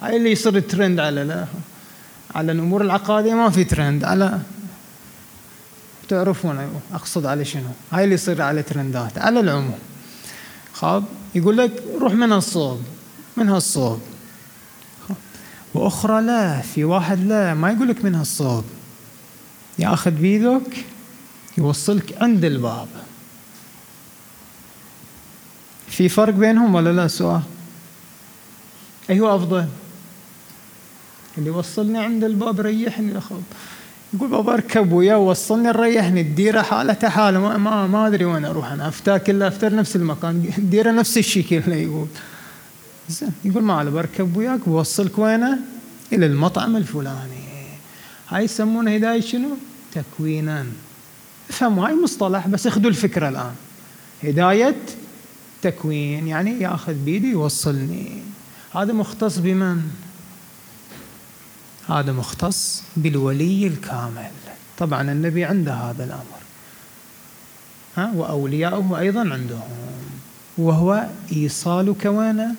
هاي 0.02 0.16
اللي 0.16 0.32
يصير 0.32 0.60
ترند 0.60 1.00
على 1.00 1.24
لا 1.24 1.46
على 2.34 2.52
الأمور 2.52 2.82
العقادية 2.82 3.34
ما 3.34 3.50
في 3.50 3.64
ترند. 3.64 4.04
على 4.04 4.40
تعرفون 6.08 6.80
أقصد 6.92 7.26
على 7.26 7.44
شنو؟ 7.44 7.70
هاي 7.92 8.04
اللي 8.04 8.14
يصير 8.14 8.42
على 8.42 8.62
ترندات 8.62 9.18
على 9.18 9.40
العموم. 9.40 9.78
خاب 10.72 11.04
يقول 11.34 11.56
لك 11.56 11.84
روح 12.00 12.12
من 12.12 12.32
الصوب 12.32 12.82
من 13.36 13.48
هالصوب. 13.48 14.00
وأخرى 15.74 16.22
لا 16.22 16.60
في 16.60 16.84
واحد 16.84 17.20
لا 17.20 17.54
ما 17.54 17.70
يقول 17.70 17.88
لك 17.88 18.04
من 18.04 18.14
هالصوب. 18.14 18.64
ياخذ 19.78 20.10
بيدك 20.10 20.84
يوصلك 21.58 22.22
عند 22.22 22.44
الباب. 22.44 22.88
في 25.92 26.08
فرق 26.08 26.34
بينهم 26.34 26.74
ولا 26.74 26.92
لا؟ 26.92 27.08
سؤال. 27.08 27.42
أي 29.10 29.20
هو 29.20 29.36
أفضل. 29.36 29.66
اللي 31.38 31.50
وصلني 31.50 31.98
عند 31.98 32.24
الباب 32.24 32.60
ريحني 32.60 33.18
أخذ 33.18 33.40
يقول 34.14 34.28
بابا 34.28 34.54
أركب 34.54 34.92
وياه 34.92 35.18
وصلني 35.18 35.70
ريحني. 35.70 36.20
الديرة 36.20 36.62
حالته 36.62 37.08
حالة. 37.08 37.40
ما, 37.40 37.56
ما, 37.56 37.86
ما 37.86 38.06
أدري 38.06 38.24
وين 38.24 38.44
أروح 38.44 38.72
أنا. 38.72 38.88
أفتر 38.88 39.18
كلها 39.18 39.48
أفتر 39.48 39.74
نفس 39.74 39.96
المكان. 39.96 40.52
الديرة 40.58 40.90
نفس 40.90 41.18
الشكل 41.18 41.72
يقول. 41.72 42.06
زين 43.08 43.32
يقول 43.44 43.62
ما 43.62 43.74
على 43.74 43.90
بركب 43.90 44.36
وياك 44.36 44.68
بوصلك 44.68 45.18
وينه؟ 45.18 45.58
إلى 46.12 46.26
المطعم 46.26 46.76
الفلاني. 46.76 47.42
هاي 48.28 48.44
يسمونه 48.44 48.94
هداية 48.94 49.20
شنو؟ 49.20 49.48
تكوينا. 49.94 50.66
افهموا 51.50 51.86
هاي 51.86 51.94
مصطلح 51.94 52.48
بس 52.48 52.66
اخذوا 52.66 52.90
الفكرة 52.90 53.28
الآن. 53.28 53.54
هداية 54.24 54.76
تكوين 55.62 56.28
يعني 56.28 56.60
ياخذ 56.60 56.94
بيدي 56.94 57.30
يوصلني. 57.30 58.22
هذا 58.74 58.92
مختص 58.92 59.38
بمن؟ 59.38 59.82
هذا 61.88 62.12
مختص 62.12 62.82
بالولي 62.96 63.66
الكامل. 63.66 64.30
طبعا 64.78 65.12
النبي 65.12 65.44
عنده 65.44 65.74
هذا 65.74 66.04
الأمر. 66.04 66.42
ها؟ 67.96 68.12
وأولياؤه 68.14 68.98
أيضا 68.98 69.20
عندهم. 69.20 69.62
وهو 70.58 71.06
إيصالك 71.32 72.04
وين؟ 72.04 72.54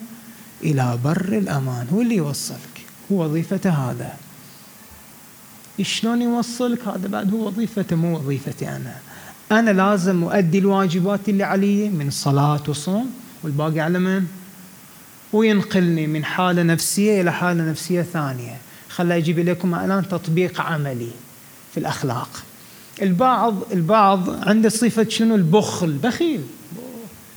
إلى 0.62 0.98
بر 1.04 1.28
الأمان. 1.38 1.86
هو 1.92 2.00
اللي 2.00 2.16
يوصلك. 2.16 2.84
هو 3.12 3.24
وظيفته 3.24 3.70
هذا. 3.70 4.16
شلون 5.82 6.22
يوصلك؟ 6.22 6.88
هذا 6.88 7.08
بعد 7.08 7.34
هو 7.34 7.46
وظيفته 7.46 7.96
مو 7.96 8.16
وظيفتي 8.16 8.68
أنا. 8.68 8.96
أنا 9.52 9.70
لازم 9.70 10.24
أؤدي 10.24 10.58
الواجبات 10.58 11.28
اللي 11.28 11.44
علي 11.44 11.88
من 11.88 12.10
صلاة 12.10 12.62
وصوم 12.68 13.10
والباقي 13.42 13.80
على 13.80 13.98
من؟ 13.98 14.26
وينقلني 15.32 16.06
من 16.06 16.24
حالة 16.24 16.62
نفسية 16.62 17.20
إلى 17.20 17.32
حالة 17.32 17.70
نفسية 17.70 18.02
ثانية. 18.02 18.56
خلى 18.88 19.16
أجيب 19.16 19.38
لكم 19.38 19.74
الآن 19.74 20.08
تطبيق 20.08 20.60
عملي 20.60 21.10
في 21.72 21.80
الأخلاق. 21.80 22.28
البعض 23.02 23.54
البعض 23.72 24.48
عنده 24.48 24.68
صفة 24.68 25.06
شنو؟ 25.08 25.34
البخل. 25.34 25.92
بخيل. 25.92 26.40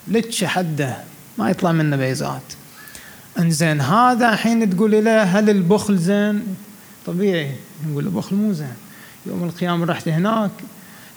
لتش 0.08 0.44
حده. 0.44 0.98
ما 1.38 1.50
يطلع 1.50 1.72
منه 1.72 1.96
بيزات. 1.96 2.54
إنزين 3.40 3.82
هذا 3.82 4.30
الحين 4.30 4.70
تقول 4.70 5.06
له 5.06 5.24
هل 5.24 5.50
البخل 5.50 5.98
زين؟ 5.98 6.44
طبيعي. 7.06 7.56
نقول 7.90 8.06
له 8.06 8.12
بخل 8.12 8.36
مو 8.36 8.54
زين. 8.54 8.74
يوم 9.26 9.44
القيامة 9.44 9.86
رحت 9.86 10.08
هناك 10.08 10.52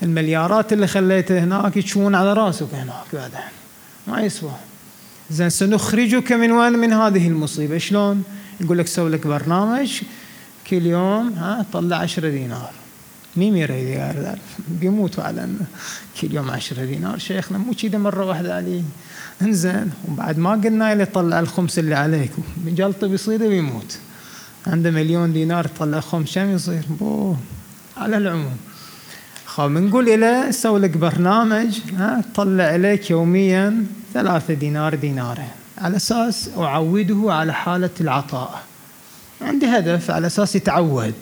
المليارات 0.02 0.72
اللي 0.72 0.86
خليتها 0.86 1.44
هناك 1.44 1.76
يتشون 1.76 2.14
على 2.14 2.32
راسك 2.32 2.74
هناك 2.74 3.04
بعدين 3.12 3.40
ما 4.06 4.20
يسوى. 4.20 4.52
زين 5.30 5.50
سنخرجك 5.50 6.32
من 6.32 6.52
وين؟ 6.52 6.72
من 6.72 6.92
هذه 6.92 7.28
المصيبة. 7.28 7.78
شلون؟ 7.78 8.22
يقول 8.60 8.78
لك 8.78 8.86
سوي 8.86 9.10
لك 9.10 9.26
برنامج 9.26 10.00
كل 10.70 10.86
يوم 10.86 11.32
ها 11.32 11.66
طلع 11.72 11.96
10 11.96 12.28
دينار. 12.28 12.70
مين 13.36 13.56
يريد 13.56 14.38
بيموتوا 14.68 15.24
على 15.24 15.48
كل 16.20 16.34
يوم 16.34 16.50
10 16.50 16.84
دينار. 16.84 17.18
شيخنا 17.18 17.58
مو 17.58 17.72
كذا 17.74 17.98
مرة 17.98 18.24
واحدة 18.24 18.56
عليه 18.56 18.82
إنزين. 19.42 19.90
وبعد 20.08 20.38
ما 20.38 20.50
قلنا 20.50 20.94
له 20.94 21.04
طلع 21.04 21.40
الخمس 21.40 21.78
اللي 21.78 21.94
عليك. 21.94 22.30
جلطه 22.66 23.06
بيصيده 23.06 23.48
بيموت 23.48 23.98
عنده 24.66 24.90
مليون 24.90 25.32
دينار 25.32 25.66
طلع 25.78 26.00
خمس 26.00 26.34
كم 26.34 26.50
يصير؟ 26.50 26.82
بوه. 27.00 27.36
على 27.96 28.16
العموم. 28.16 28.56
خو 29.50 29.68
بنقول 29.68 30.20
له 30.20 30.50
سوي 30.50 30.80
لك 30.80 30.96
برنامج 30.96 31.78
ها 31.96 32.22
طلع 32.34 32.64
عليك 32.64 33.10
يوميا 33.10 33.86
ثلاثة 34.14 34.54
دينار 34.54 34.94
دينارين 34.94 35.48
على 35.78 35.96
أساس 35.96 36.50
أعوده 36.58 37.24
على 37.26 37.54
حالة 37.54 37.90
العطاء. 38.00 38.62
عندي 39.40 39.66
هدف 39.66 40.10
على 40.10 40.26
أساس 40.26 40.56
يتعود. 40.56 41.14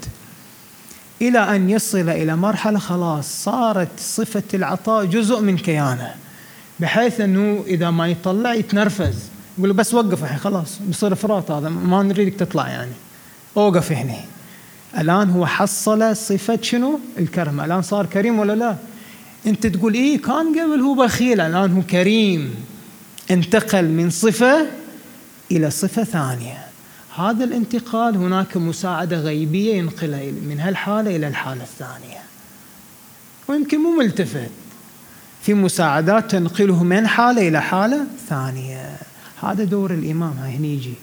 إلى 1.23 1.39
أن 1.39 1.71
يصل 1.71 2.09
إلى 2.09 2.37
مرحلة 2.37 2.79
خلاص 2.79 3.45
صارت 3.45 4.01
صفة 4.01 4.43
العطاء 4.55 5.05
جزء 5.05 5.41
من 5.41 5.57
كيانه. 5.57 6.15
بحيث 6.81 7.21
أنه 7.21 7.65
إذا 7.67 7.91
ما 7.91 8.07
يطلع 8.07 8.55
يتنرفز. 8.55 9.17
يقول 9.59 9.73
بس 9.73 9.95
وقف 9.95 10.23
الحين 10.23 10.39
خلاص 10.39 10.79
بيصير 10.81 11.15
فرات 11.15 11.51
هذا 11.51 11.69
ما 11.69 12.03
نريدك 12.03 12.35
تطلع 12.35 12.69
يعني. 12.69 12.93
أوقف 13.57 13.93
هنا 13.93 14.15
الآن 14.99 15.31
هو 15.31 15.47
حصل 15.47 16.17
صفة 16.17 16.59
شنو؟ 16.63 17.01
الكرم. 17.19 17.61
الآن 17.61 17.83
صار 17.83 18.07
كريم 18.07 18.39
ولا 18.39 18.53
لا؟ 18.53 18.77
أنت 19.47 19.67
تقول 19.67 19.95
إيه 19.95 20.23
كان 20.23 20.61
قبل 20.61 20.81
هو 20.81 20.95
بخيل 20.95 21.41
الآن 21.41 21.73
هو 21.73 21.83
كريم. 21.83 22.55
انتقل 23.31 23.85
من 23.85 24.11
صفة 24.11 24.67
إلى 25.51 25.71
صفة 25.71 26.05
ثانية. 26.05 26.59
هذا 27.17 27.45
الانتقال 27.45 28.17
هناك 28.17 28.57
مساعدة 28.57 29.21
غيبية 29.21 29.75
ينقلها 29.75 30.31
من 30.49 30.61
هالحالة 30.61 31.17
إلى 31.17 31.29
الحالة 31.29 31.63
الثانية. 31.63 32.19
ويمكن 33.49 33.79
مو 33.79 33.91
ملتفت. 33.91 34.51
في 35.43 35.55
مساعدات 35.55 36.31
تنقله 36.31 36.85
من 36.85 37.07
حالة 37.07 37.49
إلى 37.49 37.63
حالة 37.63 38.07
ثانية. 38.29 38.97
هذا 39.43 39.65
دور 39.65 39.91
الإمام. 39.91 40.33
هنا 40.33 40.67
يجي. 40.67 40.95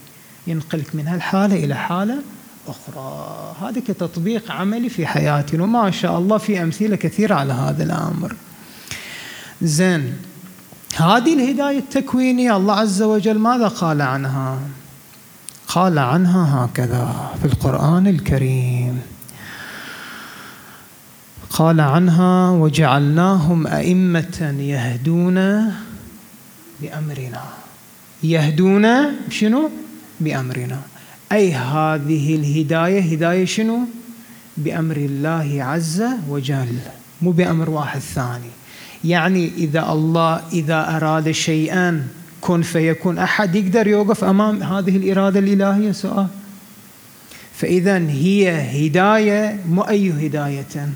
ينقلك 0.48 0.96
من 0.96 1.08
هالحالة 1.08 1.64
إلى 1.66 1.76
حالة 1.76 2.18
أخرى. 2.68 3.56
هذا 3.62 3.82
كتطبيق 3.88 4.52
عملي 4.52 4.90
في 4.90 5.08
حياتنا 5.08 5.64
وما 5.64 5.92
شاء 5.92 6.18
الله 6.18 6.38
في 6.38 6.64
أمثلة 6.64 6.96
كثيرة 6.96 7.36
على 7.36 7.54
هذا 7.54 7.84
الأمر. 7.84 8.36
زين 9.62 10.14
هذه 10.96 11.34
الهداية 11.34 11.80
التكوينية 11.80 12.58
الله 12.58 12.74
عز 12.74 13.02
وجل 13.02 13.40
ماذا 13.40 13.68
قال 13.68 14.02
عنها؟ 14.02 14.60
قال 15.68 16.00
عنها 16.00 16.66
هكذا 16.66 17.32
في 17.42 17.46
القرآن 17.46 18.08
الكريم. 18.08 19.02
قال 21.50 21.82
عنها 21.82 22.50
وجعلناهم 22.50 23.68
أئمة 23.68 24.56
يهدون 24.60 25.38
بأمرنا. 26.82 27.44
يهدون 28.24 28.88
شنو 29.30 29.70
بأمرنا. 30.20 30.80
أي 31.32 31.54
هذه 31.54 32.36
الهداية 32.36 33.02
هداية 33.02 33.46
شنو؟ 33.46 33.80
بأمر 34.58 34.98
الله 34.98 35.64
عز 35.64 36.04
وجل 36.30 36.78
مو 37.22 37.32
بأمر 37.32 37.70
واحد 37.70 38.00
ثاني. 38.00 38.52
يعني 39.04 39.52
إذا 39.58 39.92
الله 39.92 40.42
إذا 40.54 40.96
أراد 40.96 41.32
شيئا 41.32 42.08
كن 42.42 42.62
فيكون 42.62 43.18
أحد 43.18 43.56
يقدر 43.56 43.88
يوقف 43.88 44.24
أمام 44.24 44.64
هذه 44.64 44.98
الإرادة 44.98 45.40
الإلهية؟ 45.40 45.92
سؤال. 45.92 46.28
فإذا 47.54 47.98
هي 47.98 48.50
هداية 48.88 49.60
مو 49.70 49.82
أي 49.82 50.28
هداية 50.28 50.90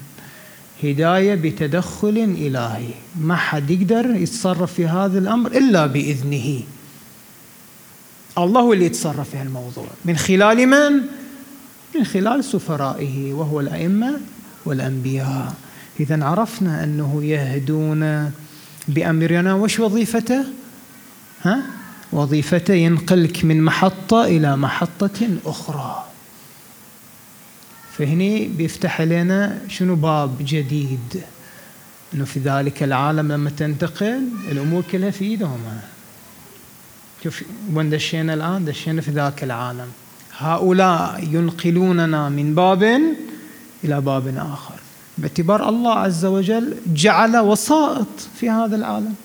هداية 0.83 1.35
بتدخل 1.35 2.35
إلهي. 2.37 2.89
ما 3.21 3.35
حد 3.35 3.71
يقدر 3.71 4.15
يتصرف 4.15 4.73
في 4.73 4.87
هذا 4.87 5.19
الأمر 5.19 5.51
إلا 5.51 5.85
بإذنه. 5.85 6.61
الله 8.43 8.73
اللي 8.73 8.85
يتصرف 8.85 9.29
في 9.29 9.41
الموضوع 9.41 9.87
من 10.05 10.17
خلال 10.17 10.67
من؟ 10.67 11.01
من 11.95 12.05
خلال 12.05 12.43
سفرائه 12.43 13.33
وهو 13.33 13.59
الأئمة 13.59 14.19
والأنبياء 14.65 15.53
إذا 15.99 16.25
عرفنا 16.25 16.83
أنه 16.83 17.23
يهدون 17.23 18.31
بأمرنا 18.87 19.53
وش 19.53 19.79
وظيفته؟ 19.79 20.43
ها؟ 21.43 21.63
وظيفته 22.11 22.73
ينقلك 22.73 23.45
من 23.45 23.61
محطة 23.61 24.25
إلى 24.25 24.57
محطة 24.57 25.29
أخرى 25.45 26.05
فهني 27.97 28.47
بيفتح 28.47 29.01
لنا 29.01 29.61
شنو 29.67 29.95
باب 29.95 30.35
جديد 30.39 31.23
إنه 32.13 32.25
في 32.25 32.39
ذلك 32.39 32.83
العالم 32.83 33.31
لما 33.31 33.49
تنتقل 33.49 34.21
الأمور 34.51 34.83
كلها 34.91 35.11
في 35.11 35.25
ايدهم 35.25 35.59
شوف 37.23 37.43
وين 37.73 37.89
دشينا 37.89 38.33
الآن؟ 38.33 38.65
دشينا 38.65 39.01
في 39.01 39.11
ذاك 39.11 39.43
العالم. 39.43 39.87
هؤلاء 40.37 41.27
ينقلوننا 41.31 42.29
من 42.29 42.55
باب 42.55 42.83
إلى 43.83 44.01
باب 44.01 44.27
آخر. 44.37 44.79
باعتبار 45.17 45.69
الله 45.69 45.93
عز 45.93 46.25
وجل 46.25 46.75
جعل 46.87 47.37
وسائط 47.37 48.07
في 48.39 48.49
هذا 48.49 48.75
العالم. 48.75 49.15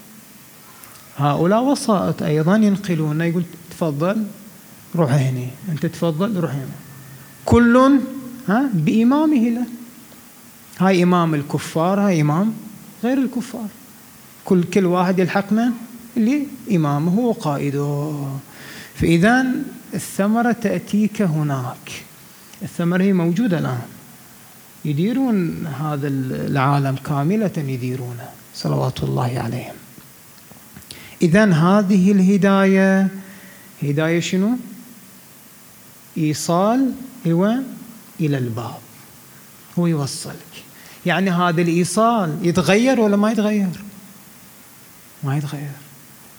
هؤلاء 1.17 1.63
وسائط 1.63 2.23
أيضا 2.23 2.57
ينقلون. 2.57 3.21
يقول 3.21 3.45
تفضل 3.71 4.25
روح 4.97 5.13
هنا 5.13 5.47
أنت 5.69 5.87
تفضل 5.87 6.41
روح 6.41 6.51
هنا. 6.51 6.77
كل 7.45 8.01
ها 8.49 8.71
بإمامه 8.75 9.49
له. 9.49 9.67
هاي 10.79 11.03
إمام 11.03 11.35
الكفار 11.35 12.01
هاي 12.01 12.21
إمام 12.21 12.55
غير 13.05 13.19
الكفار. 13.19 13.69
كل 14.45 14.65
كل 14.65 14.87
واحد 14.87 15.19
يلحق 15.19 15.53
من 15.53 15.71
اللي 16.17 16.47
إمامه 16.71 17.19
وقائده. 17.19 18.15
فإذا 18.95 19.47
الثمرة 19.95 20.53
تأتيك 20.53 21.23
هناك. 21.23 22.05
الثمرة 22.63 23.03
هي 23.03 23.13
موجودة 23.13 23.59
الآن. 23.59 23.83
يديرون 24.85 25.67
هذا 25.67 26.09
العالم 26.09 26.97
كاملة 26.97 27.53
يديرونه 27.57 28.29
صلوات 28.55 29.03
الله 29.03 29.39
عليهم. 29.39 29.75
إذا 31.23 31.53
هذه 31.53 32.13
الهداية 32.13 33.09
هداية 33.83 34.21
شنو؟ 34.21 34.57
إيصال 36.19 36.93
لوين؟ 37.27 37.65
إلى 38.21 38.39
الباب. 38.39 38.79
هو 39.79 39.87
يوصلك. 39.87 40.55
يعني 41.07 41.31
هذا 41.31 41.63
الإيصال 41.63 42.39
يتغير 42.43 43.01
ولا 43.01 43.17
ما 43.17 43.31
يتغير؟ 43.31 43.81
ما 45.23 45.37
يتغير. 45.37 45.84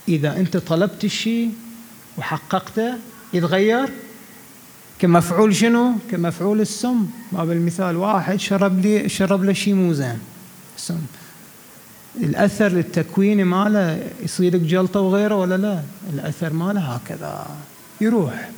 إذا 0.08 0.40
أنت 0.40 0.58
طلبت 0.58 1.04
الشيء 1.04 1.52
وحققته 2.18 2.94
يتغير؟ 3.34 3.90
كمفعول 5.00 5.56
شنو؟ 5.56 5.94
كمفعول 6.12 6.62
السم. 6.62 7.06
ما 7.32 7.46
بالمثال 7.46 7.98
واحد 7.98 8.40
شرب 8.40 8.80
لي 8.80 9.10
شرب 9.10 9.44
له 9.44 9.54
شيء 9.54 9.74
مو 9.74 9.94
زين. 9.94 10.20
سم 10.78 11.02
الأثر 12.16 12.68
التكويني 12.68 13.44
ماله 13.44 14.08
يصيرك 14.24 14.62
جلطة 14.62 15.00
وغيره 15.00 15.36
ولا 15.36 15.58
لا؟ 15.58 15.82
الأثر 16.14 16.54
ماله 16.54 16.82
هكذا. 16.82 17.48
يروح 18.02 18.50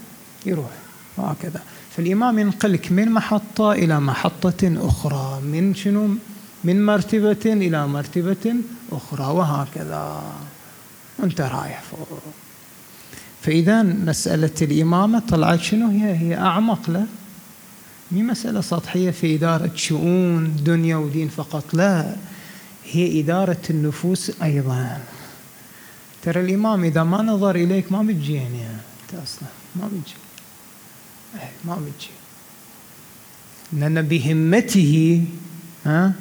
يروح 0.46 0.72
وهكذا 1.18 1.62
فالإمام 1.96 2.40
ينقلك 2.40 2.92
من 2.92 3.12
محطة 3.12 3.72
إلى 3.72 4.00
محطة 4.00 4.62
أخرى. 4.64 5.42
من 5.42 5.76
شنو؟ 5.76 6.16
من 6.64 6.86
مرتبة 6.86 7.46
إلى 7.46 7.88
مرتبة 7.88 8.56
أخرى. 8.92 9.26
وهكذا. 9.26 10.24
أنت 11.24 11.42
رايح 11.42 11.82
فوق 11.82 12.08
فإذا 13.42 13.84
مسألة 13.84 14.52
الإمامة 14.62 15.20
طلعت 15.20 15.62
شنو؟ 15.62 15.90
هي 15.90 16.16
هي 16.18 16.38
أعمق 16.38 16.90
له 16.90 17.06
مي 18.12 18.24
مسألة 18.24 18.62
سطحية 18.62 19.12
في 19.12 19.36
إدارة 19.36 19.72
شؤون 19.76 20.56
دنيا 20.64 20.98
ودين 20.98 21.28
فقط 21.28 21.74
لا. 21.74 22.16
هي 22.92 23.20
إدارة 23.20 23.62
النفوس 23.70 24.32
أيضا. 24.44 25.00
ترى 26.24 26.42
الإمام 26.42 26.84
إذا 26.84 27.04
ما 27.04 27.22
نظر 27.22 27.56
إليك 27.56 27.92
ما 27.92 28.04
بتجي 28.04 28.34
يعني. 28.34 28.62
أنت 28.64 29.22
أصلا 29.24 29.48
ما 29.76 29.88
بتجي 29.88 30.16
إيه، 31.36 31.52
ما 31.66 31.76
بتجي 31.76 32.10
لأن 33.74 34.02
بهمته 34.02 35.24
ها 35.86 36.14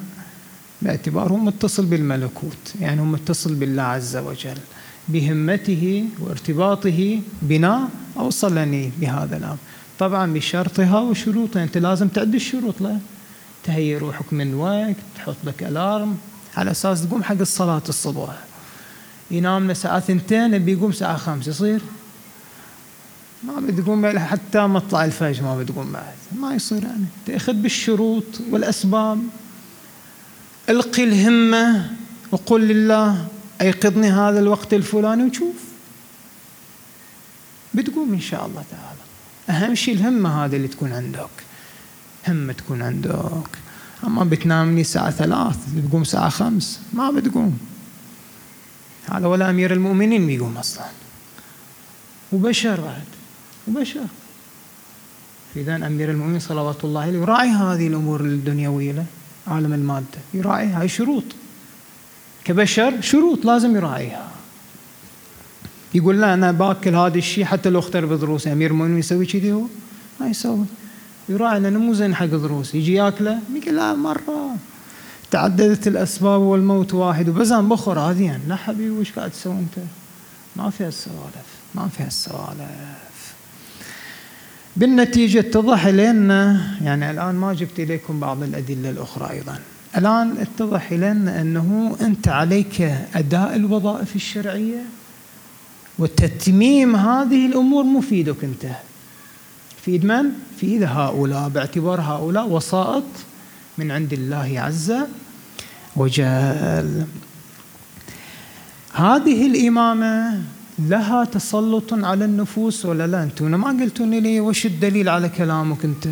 باعتباره 0.83 1.37
متصل 1.37 1.87
بالملكوت. 1.87 2.75
يعني 2.81 3.01
هو 3.01 3.05
متصل 3.05 3.55
بالله 3.55 3.83
عز 3.83 4.17
وجل. 4.17 4.59
بهمته 5.09 6.05
وارتباطه 6.21 7.21
بنا 7.43 7.89
أوصلني 8.19 8.93
بهذا 9.01 9.37
الأمر. 9.37 9.57
طبعا 9.99 10.33
بشرطها 10.33 11.01
وشروطها. 11.01 11.63
أنت 11.63 11.79
لازم 11.79 12.09
تعد 12.09 12.35
الشروط 12.35 12.81
له. 12.81 13.01
تهيئ 13.65 13.99
روحك 13.99 14.33
من 14.33 14.55
وقت 14.55 14.97
تحط 15.17 15.37
لك 15.45 15.63
ألارم. 15.63 16.17
على 16.57 16.71
أساس 16.71 17.07
تقوم 17.07 17.23
حق 17.23 17.41
الصلاة 17.41 17.83
الصبح. 17.89 18.39
ينام 19.31 19.71
الساعة 19.71 20.01
ثنتين 20.01 20.59
بيقوم 20.59 20.91
الساعة 20.91 21.17
خمسة 21.17 21.51
يصير. 21.51 21.81
ما 23.45 23.61
بتقوم 23.61 24.19
حتى 24.19 24.61
مطلع 24.67 25.05
الفجر 25.05 25.43
ما 25.43 25.59
بتقوم 25.59 25.93
بعد. 25.93 26.41
ما 26.41 26.55
يصير 26.55 26.83
يعني. 26.83 27.05
تأخذ 27.27 27.53
بالشروط 27.53 28.25
والأسباب. 28.51 29.19
القي 30.69 31.05
الهمة 31.05 31.91
وقل 32.33 32.61
لله 32.61 33.27
أيقظني 33.61 34.11
هذا 34.11 34.39
الوقت 34.39 34.75
الفلاني 34.75 35.25
وشوف. 35.25 35.57
بتقوم 37.75 38.13
إن 38.13 38.21
شاء 38.21 38.47
الله 38.47 38.65
تعالى. 38.71 39.07
أهم 39.49 39.75
شيء 39.75 39.95
الهمة 39.95 40.45
هذه 40.45 40.57
اللي 40.57 40.69
تكون 40.69 40.93
عندك. 40.93 41.31
همة 42.29 42.53
تكون 42.53 42.83
عندك. 42.83 43.49
أما 44.05 44.25
بتنامني 44.25 44.81
الساعة 44.81 45.11
ثلاث 45.11 45.57
بتقوم 45.75 46.03
الساعة 46.03 46.29
خمس 46.29 46.81
ما 46.93 47.11
بتقوم. 47.11 47.59
هذا 49.11 49.27
ولا 49.27 49.51
أمير 49.51 49.73
المؤمنين 49.73 50.27
بيقوم 50.27 50.57
أصلا. 50.57 50.87
وبشر 52.33 52.81
بعد. 52.81 53.05
وبشر. 53.69 54.07
إذا 55.57 55.77
أمير 55.77 56.11
المؤمنين 56.11 56.41
صلوات 56.41 56.85
الله 56.85 57.01
عليه 57.01 57.19
يراعي 57.19 57.49
هذه 57.49 57.87
الأمور 57.87 58.21
الدنيوية 58.21 58.93
له 58.93 59.07
عالم 59.47 59.73
المادة 59.73 60.19
يراعي 60.35 60.67
هاي 60.67 60.89
شروط. 60.89 61.25
كبشر 62.47 63.01
شروط 63.01 63.45
لازم 63.45 63.77
يراعيها. 63.77 64.29
يقول 65.95 66.21
لا 66.21 66.35
أنا 66.35 66.53
باكل 66.53 66.95
هذا 66.95 67.19
الشيء 67.19 67.45
حتى 67.45 67.71
لو 67.71 67.79
اختر 67.79 68.07
بدروسي 68.07 68.53
أمير 68.53 68.71
المؤمنين 68.71 68.99
يسوي 68.99 69.27
كذي 69.27 69.53
هو؟ 69.53 69.63
ما 70.21 70.27
يسوي. 70.27 70.65
يراعي 71.29 71.61
لأنه 71.61 71.79
مو 71.79 71.93
زين 71.93 72.15
حق 72.15 72.27
دروس 72.27 72.75
يجي 72.75 72.95
ياكله 72.95 73.39
يقول 73.55 73.77
لا 73.77 73.95
مرة. 73.95 74.57
تعددت 75.31 75.87
الأسباب 75.89 76.41
والموت 76.41 76.95
واحد. 76.95 77.29
وبزان 77.29 77.69
بخر 77.69 77.99
هذه. 77.99 78.25
يعني 78.25 78.43
لا 78.49 78.57
حبيبي 78.57 78.91
وش 78.91 79.13
قاعد 79.13 79.31
تسوي 79.31 79.53
أنت؟ 79.53 79.85
ما 80.57 80.71
فيها 80.71 80.89
السوالف 80.89 81.49
ما 81.75 81.89
فيها 81.89 82.07
السوالف 82.07 83.35
بالنتيجة 84.77 85.41
اتضح 85.41 85.87
لنا 85.87 86.71
يعني 86.83 87.11
الآن 87.11 87.35
ما 87.35 87.55
جبت 87.55 87.81
إليكم 87.81 88.21
بعض 88.21 88.43
الأدلة 88.43 88.91
الأخرى 88.91 89.31
أيضا. 89.31 89.59
الآن 89.97 90.37
اتضح 90.39 90.93
لنا 90.93 91.41
أنه 91.41 91.97
أنت 92.01 92.29
عليك 92.29 92.81
أداء 93.15 93.57
الوظائف 93.57 94.17
الشرعية 94.17 94.83
وتتميم 95.99 96.97
هذه 96.97 97.47
الأمور 97.47 97.85
مفيدك 97.85 98.45
أنت. 98.45 98.67
في 99.83 99.99
من؟ 99.99 100.25
في 100.57 100.67
إيد 100.67 100.83
هؤلاء. 100.83 101.49
باعتبار 101.49 102.01
هؤلاء 102.01 102.49
وسائط 102.49 103.05
من 103.79 103.91
عند 103.91 104.13
الله 104.13 104.61
عز 104.61 104.95
وجل. 105.97 107.07
هذه 108.93 109.47
الإمامة 109.47 110.43
لها 110.79 111.25
تسلط 111.25 111.95
على 111.95 112.25
النفوس 112.25 112.87
ولا 112.87 113.07
لا؟ 113.07 113.23
أنتم 113.23 113.51
ما 113.51 113.69
قلتوا 113.69 114.07
لي 114.07 114.41
وش 114.41 114.67
الدليل 114.67 115.09
على 115.09 115.29
كلامك 115.29 115.85
أنت؟ 115.85 116.09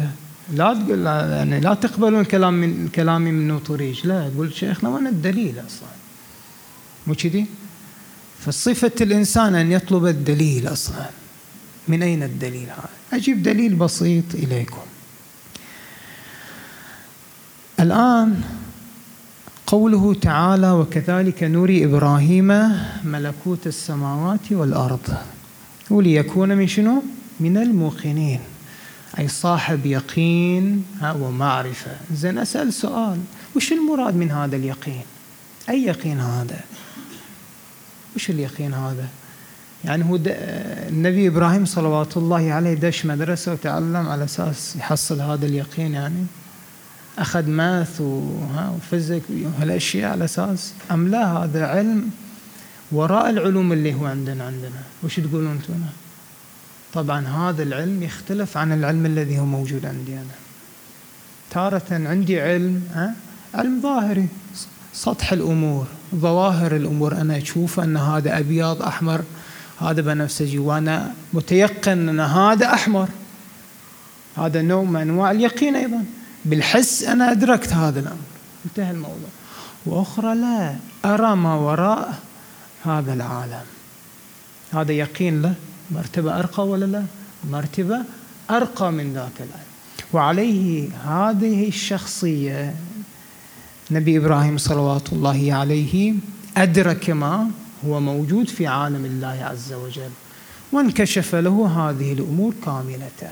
لا 0.52 0.74
تقول 0.74 1.06
يعني 1.06 1.60
لا 1.60 1.74
تقبلون 1.74 2.24
كلام 2.24 2.54
من 2.54 2.88
كلامي 2.88 3.30
من 3.30 3.58
طريج 3.58 4.06
لا 4.06 4.28
تقول 4.28 4.54
شيخنا 4.54 4.90
وين 4.90 5.06
الدليل 5.06 5.58
أصلا. 5.66 5.88
مو 7.06 7.14
كذي؟ 7.14 7.46
فصفة 8.40 8.92
الإنسان 9.00 9.54
أن 9.54 9.72
يطلب 9.72 10.06
الدليل 10.06 10.68
أصلا 10.72 11.10
من 11.88 12.02
أين 12.02 12.22
الدليل 12.22 12.68
هذا؟ 12.70 12.88
أجيب 13.12 13.42
دليل 13.42 13.74
بسيط 13.74 14.34
إليكم. 14.34 14.82
الآن 17.80 18.42
قوله 19.66 20.14
تعالى 20.14 20.70
وكذلك 20.70 21.42
نري 21.42 21.84
إبراهيم 21.84 22.72
ملكوت 23.04 23.66
السماوات 23.66 24.52
والأرض 24.52 25.16
وليكون 25.90 26.48
من 26.56 26.66
شنو؟ 26.66 27.02
من 27.40 27.56
الموقنين. 27.56 28.40
أي 29.18 29.28
صاحب 29.28 29.86
يقين 29.86 30.84
ومعرفة. 31.02 31.90
زين 32.14 32.38
أسأل 32.38 32.72
سؤال. 32.72 33.20
وش 33.56 33.72
المراد 33.72 34.16
من 34.16 34.30
هذا 34.30 34.56
اليقين؟ 34.56 35.02
أي 35.68 35.82
يقين 35.84 36.20
هذا؟ 36.20 36.60
وش 38.16 38.30
اليقين 38.30 38.74
هذا؟ 38.74 39.08
يعني 39.84 40.04
هو 40.04 40.18
النبي 40.26 41.28
إبراهيم 41.28 41.64
صلوات 41.64 42.16
الله 42.16 42.52
عليه 42.52 42.74
دش 42.74 43.06
مدرسة 43.06 43.52
وتعلم 43.52 44.08
على 44.08 44.24
أساس 44.24 44.76
يحصل 44.76 45.20
هذا 45.20 45.46
اليقين 45.46 45.94
يعني 45.94 46.26
أخذ 47.18 47.48
ماث 47.48 48.00
وفيزيك 48.00 49.22
وهالأشياء 49.30 50.10
على 50.10 50.24
أساس 50.24 50.72
أم 50.90 51.08
لا 51.08 51.26
هذا 51.26 51.66
علم 51.66 52.10
وراء 52.92 53.30
العلوم 53.30 53.72
اللي 53.72 53.94
هو 53.94 54.06
عندنا 54.06 54.44
عندنا. 54.44 54.82
وش 55.02 55.20
تقولون 55.20 55.50
أنتم 55.50 55.74
طبعا 56.94 57.26
هذا 57.26 57.62
العلم 57.62 58.02
يختلف 58.02 58.56
عن 58.56 58.72
العلم 58.72 59.06
الذي 59.06 59.38
هو 59.38 59.44
موجود 59.44 59.86
عندي 59.86 60.12
أنا. 60.12 60.24
تارة 61.50 61.82
عندي 61.90 62.40
علم 62.40 62.88
ها؟ 62.94 63.14
علم 63.54 63.80
ظاهري. 63.82 64.28
سطح 64.92 65.32
الأمور 65.32 65.86
ظواهر 66.14 66.76
الأمور. 66.76 67.12
أنا 67.12 67.36
أشوف 67.38 67.80
أن 67.80 67.96
هذا 67.96 68.38
أبيض 68.38 68.82
أحمر 68.82 69.22
هذا 69.80 70.00
بنفسجي 70.00 70.58
وأنا 70.58 71.14
متيقن 71.32 72.08
أن 72.08 72.20
هذا 72.20 72.66
أحمر. 72.66 73.08
هذا 74.36 74.62
نوع 74.62 74.82
من 74.82 75.00
أنواع 75.00 75.30
اليقين 75.30 75.76
أيضا. 75.76 76.04
بالحس 76.44 77.02
أنا 77.02 77.32
أدركت 77.32 77.72
هذا 77.72 78.00
الأمر. 78.00 78.26
انتهى 78.66 78.90
الموضوع. 78.90 79.28
وأخرى 79.86 80.34
لا 80.34 80.76
أرى 81.04 81.36
ما 81.36 81.54
وراء 81.54 82.18
هذا 82.84 83.12
العالم. 83.12 83.64
هذا 84.72 84.92
يقين 84.92 85.42
له. 85.42 85.54
مرتبة 85.90 86.38
أرقى 86.38 86.68
ولا 86.68 86.84
لا؟ 86.84 87.04
مرتبة 87.50 87.98
أرقى 88.50 88.92
من 88.92 89.14
ذاك 89.14 89.36
العلم 89.36 89.74
وعليه 90.12 90.88
هذه 91.04 91.68
الشخصية 91.68 92.74
نبي 93.90 94.18
إبراهيم 94.18 94.58
صلوات 94.58 95.12
الله 95.12 95.54
عليه 95.54 96.14
أدرك 96.56 97.10
ما 97.10 97.50
هو 97.86 98.00
موجود 98.00 98.48
في 98.48 98.66
عالم 98.66 99.04
الله 99.04 99.44
عز 99.44 99.72
وجل 99.72 100.10
وانكشف 100.72 101.34
له 101.34 101.66
هذه 101.66 102.12
الأمور 102.12 102.54
كاملة. 102.64 103.30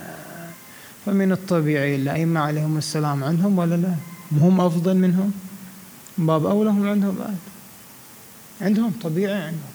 فمن 1.06 1.32
الطبيعي 1.32 1.96
الأئمة 1.96 2.40
عليهم 2.40 2.78
السلام 2.78 3.24
عندهم 3.24 3.58
ولا 3.58 3.74
لا؟ 3.74 3.94
هم 4.32 4.60
أفضل 4.60 4.96
منهم؟ 4.96 5.32
باب 6.18 6.46
أولى 6.46 6.70
هم 6.70 6.88
عندهم 6.88 7.14
بعد. 7.14 7.36
عندهم 8.60 8.92
طبيعي 9.02 9.42
عندهم. 9.42 9.72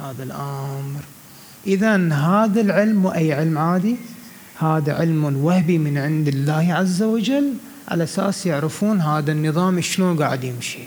هذا 0.00 0.22
الأمر. 0.22 1.00
إذا 1.66 2.12
هذا 2.12 2.60
العلم 2.60 3.06
أي 3.06 3.32
علم 3.32 3.58
عادي؟ 3.58 3.96
هذا 4.58 4.94
علم 4.94 5.44
وهبي 5.44 5.78
من 5.78 5.98
عند 5.98 6.28
الله 6.28 6.74
عز 6.74 7.02
وجل. 7.02 7.52
على 7.88 8.04
أساس 8.04 8.46
يعرفون 8.46 9.00
هذا 9.00 9.32
النظام 9.32 9.80
شلون 9.80 10.16
قاعد 10.16 10.44
يمشي. 10.44 10.78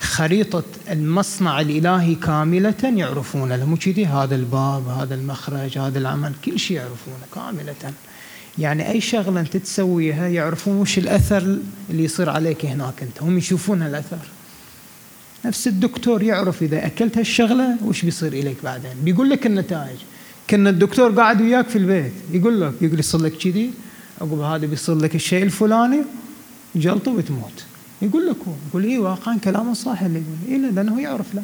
خريطة 0.00 0.64
المصنع 0.90 1.60
الإلهي 1.60 2.14
كاملة 2.14 2.82
يعرفونه. 2.84 3.64
مو 3.64 3.76
كذي؟ 3.76 4.06
هذا 4.06 4.34
الباب 4.34 4.88
هذا 4.88 5.14
المخرج 5.14 5.78
هذا 5.78 5.98
العمل 5.98 6.32
كل 6.44 6.58
شيء 6.58 6.76
يعرفونه 6.76 7.24
كاملة. 7.34 7.92
يعني 8.58 8.90
أي 8.90 9.00
شغلة 9.00 9.40
أنت 9.40 9.56
تسويها 9.56 10.28
يعرفون 10.28 10.76
وش 10.76 10.98
الأثر 10.98 11.58
اللي 11.90 12.04
يصير 12.04 12.30
عليك 12.30 12.66
هناك 12.66 13.02
أنت. 13.02 13.22
هم 13.22 13.38
يشوفون 13.38 13.82
الأثر 13.82 14.18
نفس 15.44 15.68
الدكتور 15.68 16.22
يعرف 16.22 16.62
إذا 16.62 16.86
أكلت 16.86 17.18
هالشغلة 17.18 17.76
وش 17.84 18.04
بيصير 18.04 18.32
إليك 18.32 18.56
بعدين؟ 18.64 18.90
بيقول 19.04 19.30
لك 19.30 19.46
النتائج. 19.46 19.96
كنا 20.50 20.70
الدكتور 20.70 21.10
قاعد 21.10 21.40
وياك 21.40 21.68
في 21.68 21.78
البيت 21.78 22.12
يقول 22.32 22.60
لك 22.60 22.72
يقول 22.80 22.98
يصير 22.98 23.20
لك 23.20 23.32
كذي 23.32 23.70
عقب 24.20 24.40
هذا 24.40 24.66
بيصير 24.66 24.94
لك 24.94 25.14
الشيء 25.14 25.42
الفلاني 25.42 26.02
جلطه 26.76 27.10
وتموت. 27.10 27.64
يقول 28.02 28.26
لك 28.26 28.36
هو 28.48 28.52
يقول 28.68 28.84
اي 28.84 28.98
واقعا 28.98 29.38
كلامه 29.38 29.74
صح 29.74 30.02
اللي 30.02 30.22
يقول. 30.48 30.64
إيه 30.64 30.70
لأنه 30.70 31.00
يعرف 31.00 31.34
له 31.34 31.42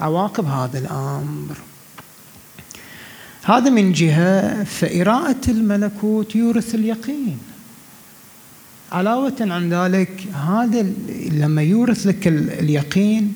عواقب 0.00 0.44
هذا 0.44 0.78
الأمر. 0.78 1.56
هذا 3.44 3.70
من 3.70 3.92
جهة 3.92 4.64
فإراءة 4.64 5.50
الملكوت 5.50 6.36
يورث 6.36 6.74
اليقين. 6.74 7.38
علاوة 8.92 9.36
عن 9.40 9.72
ذلك 9.72 10.26
هذا 10.48 10.86
لما 11.32 11.62
يورث 11.62 12.06
لك 12.06 12.28
اليقين 12.28 13.34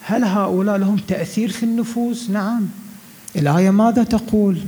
هل 0.00 0.24
هؤلاء 0.24 0.76
لهم 0.76 0.96
تأثير 0.96 1.50
في 1.50 1.62
النفوس؟ 1.62 2.30
نعم. 2.30 2.66
الآية 3.36 3.70
ماذا 3.70 4.02
تقول؟ 4.02 4.58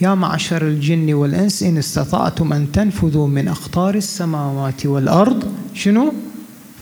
يا 0.00 0.14
معشر 0.14 0.62
الجن 0.66 1.14
والإنس 1.14 1.62
إن 1.62 1.78
استطعتم 1.78 2.52
أن 2.52 2.72
تنفذوا 2.72 3.28
من 3.28 3.48
أقطار 3.48 3.94
السماوات 3.94 4.86
والأرض. 4.86 5.52
شنو؟ 5.74 6.12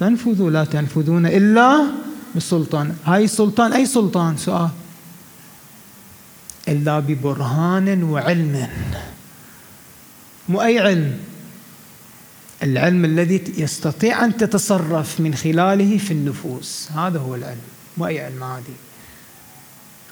فانفذوا 0.00 0.50
لا 0.50 0.64
تنفذون 0.64 1.26
إلا 1.26 1.86
بسلطان. 2.36 2.94
هاي 3.04 3.26
سلطان 3.26 3.72
أي 3.72 3.86
سلطان؟ 3.86 4.36
سؤال. 4.36 4.68
إلا 6.68 6.98
ببرهان 7.00 8.02
وعلم. 8.02 8.68
مو 10.48 10.62
أي 10.62 10.78
علم. 10.78 11.16
العلم 12.62 13.04
الذي 13.04 13.42
يستطيع 13.56 14.24
أن 14.24 14.36
تتصرف 14.36 15.20
من 15.20 15.34
خلاله 15.34 15.98
في 15.98 16.10
النفوس. 16.10 16.88
هذا 16.94 17.18
هو 17.18 17.34
العلم 17.34 17.60
مو 17.98 18.06
أي 18.06 18.20
علم 18.20 18.42
عادي 18.42 18.72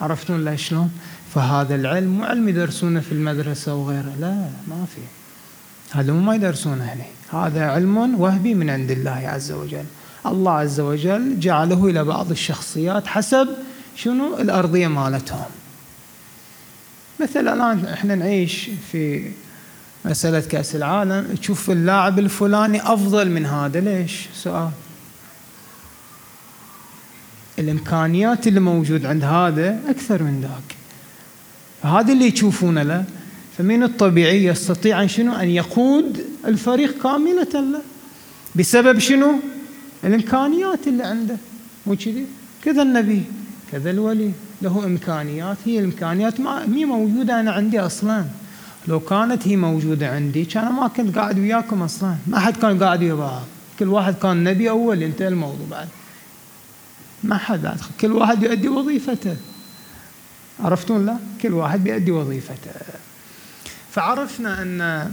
عرفتون 0.00 0.44
لا 0.44 0.56
شلون؟ 0.56 0.90
فهذا 1.34 1.74
العلم 1.74 2.08
مو 2.08 2.24
علم 2.24 2.48
يدرسونه 2.48 3.00
في 3.00 3.12
المدرسة 3.12 3.74
وغيره 3.74 4.12
لا 4.20 4.48
ما 4.68 4.86
في. 4.94 5.00
هذا 5.98 6.12
مو 6.12 6.20
ما 6.20 6.34
يدرسونه 6.34 6.84
هنا 6.84 7.04
هذا 7.44 7.64
علم 7.64 8.20
وهبي 8.20 8.54
من 8.54 8.70
عند 8.70 8.90
الله 8.90 9.10
عز 9.10 9.52
وجل. 9.52 9.84
الله 10.26 10.52
عز 10.52 10.80
وجل 10.80 11.40
جعله 11.40 11.86
إلى 11.86 12.04
بعض 12.04 12.30
الشخصيات 12.30 13.06
حسب 13.06 13.48
شنو 13.96 14.38
الأرضية 14.38 14.88
مالتهم. 14.88 15.50
مثلا 17.20 17.54
الآن 17.54 17.84
إحنا 17.84 18.14
نعيش 18.14 18.70
في 18.92 19.30
مسألة 20.04 20.40
كأس 20.40 20.76
العالم 20.76 21.34
تشوف 21.34 21.70
اللاعب 21.70 22.18
الفلاني 22.18 22.82
أفضل 22.82 23.30
من 23.30 23.46
هذا 23.46 23.80
ليش؟ 23.80 24.28
سؤال. 24.34 24.70
الإمكانيات 27.58 28.46
اللي 28.46 28.60
موجود 28.60 29.06
عند 29.06 29.24
هذا 29.24 29.80
أكثر 29.88 30.22
من 30.22 30.40
ذاك. 30.40 30.76
هذا 31.92 32.12
اللي 32.12 32.26
يشوفونه 32.26 32.82
له. 32.82 33.04
فمن 33.58 33.82
الطبيعي 33.82 34.44
يستطيع 34.44 35.02
أن 35.02 35.08
شنو؟ 35.08 35.34
أن 35.34 35.48
يقود 35.48 36.24
الفريق 36.46 37.02
كاملة 37.02 37.52
له. 37.54 37.80
بسبب 38.56 38.98
شنو؟ 38.98 39.34
الإمكانيات 40.04 40.86
اللي 40.86 41.02
عنده. 41.02 41.36
مو 41.86 41.96
كذي؟ 41.96 42.26
كذا 42.64 42.82
النبي 42.82 43.22
كذا 43.72 43.90
الولي. 43.90 44.32
له 44.62 44.84
إمكانيات. 44.86 45.56
هي 45.64 45.78
الإمكانيات 45.78 46.40
ما 46.40 46.74
هي 46.74 46.84
موجودة 46.84 47.40
أنا 47.40 47.52
عندي 47.52 47.80
أصلا. 47.80 48.24
لو 48.88 49.00
كانت 49.00 49.48
هي 49.48 49.56
موجودة 49.56 50.10
عندي 50.10 50.44
كان 50.44 50.72
ما 50.72 50.88
كنت 50.88 51.18
قاعد 51.18 51.38
وياكم 51.38 51.82
أصلا. 51.82 52.16
ما 52.26 52.38
حد 52.38 52.56
كان 52.56 52.82
قاعد 52.82 53.02
ويا 53.02 53.14
بعض 53.14 53.42
كل 53.78 53.88
واحد 53.88 54.14
كان 54.14 54.44
نبي 54.44 54.70
أول 54.70 55.02
انتهى 55.02 55.28
الموضوع 55.28 55.66
بعد. 55.70 55.88
ما 57.24 57.38
حد 57.38 57.62
بعد. 57.62 57.80
كل 58.00 58.12
واحد 58.12 58.42
يؤدي 58.42 58.68
وظيفته. 58.68 59.36
عرفتون 60.60 61.06
لا؟ 61.06 61.16
كل 61.42 61.52
واحد 61.52 61.84
بيؤدي 61.84 62.10
وظيفته. 62.10 62.70
فعرفنا 63.90 64.62
أن 64.62 65.10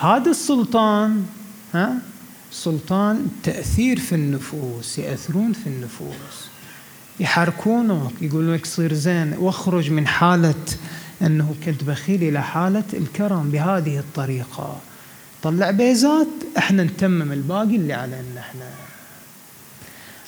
هذا 0.00 0.30
السلطان 0.30 1.26
ها؟ 1.74 1.98
سلطان 2.50 3.26
تأثير 3.42 4.00
في 4.00 4.14
النفوس 4.14 4.98
يأثرون 4.98 5.52
في 5.52 5.66
النفوس. 5.66 6.46
يحركونك 7.20 8.12
يقولون 8.20 8.54
لك 8.54 8.66
صير 8.66 8.94
زين 8.94 9.34
واخرج 9.38 9.90
من 9.90 10.06
حالة 10.06 10.54
أنه 11.22 11.54
كنت 11.64 11.84
بخيل 11.84 12.22
إلى 12.22 12.42
حالة 12.42 12.84
الكرم 12.92 13.50
بهذه 13.50 13.98
الطريقة. 13.98 14.80
طلع 15.42 15.70
بيزات 15.70 16.26
إحنا 16.58 16.84
نتمم 16.84 17.32
الباقي 17.32 17.76
اللي 17.76 17.92
علينا 17.92 18.40
إحنا. 18.40 18.70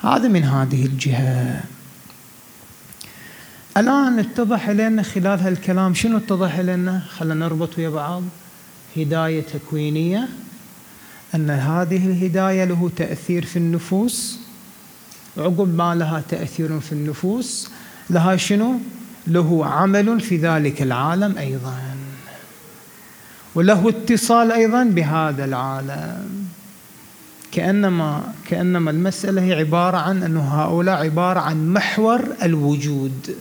هذا 0.02 0.28
من 0.28 0.44
هذه 0.44 0.86
الجهة. 0.86 1.60
الآن 3.76 4.18
اتضح 4.18 4.68
لنا 4.68 5.02
خلال 5.02 5.40
هالكلام 5.40 5.94
شنو 5.94 6.16
اتضح 6.16 6.58
لنا؟ 6.58 7.00
خلينا 7.00 7.34
نربط 7.34 7.78
ويا 7.78 7.88
بعض. 7.88 8.22
هداية 8.96 9.40
تكوينية. 9.40 10.28
أن 11.34 11.50
هذه 11.50 12.06
الهداية 12.06 12.64
له 12.64 12.90
تأثير 12.96 13.44
في 13.44 13.56
النفوس. 13.56 14.38
عقب 15.36 15.74
ما 15.74 15.94
لها 15.94 16.22
تأثير 16.28 16.80
في 16.80 16.92
النفوس 16.92 17.70
لها 18.10 18.36
شنو؟ 18.36 18.80
له 19.28 19.66
عمل 19.66 20.20
في 20.20 20.36
ذلك 20.36 20.82
العالم 20.82 21.38
أيضا. 21.38 21.76
وله 23.54 23.88
اتصال 23.88 24.52
أيضا 24.52 24.84
بهذا 24.84 25.44
العالم. 25.44 26.48
كأنما 27.52 28.32
كأنما 28.48 28.90
المسألة 28.90 29.42
هي 29.42 29.54
عبارة 29.54 29.96
عن 29.96 30.22
أنه 30.22 30.40
هؤلاء 30.40 31.04
عبارة 31.04 31.40
عن 31.40 31.72
محور 31.72 32.24
الوجود. 32.42 33.36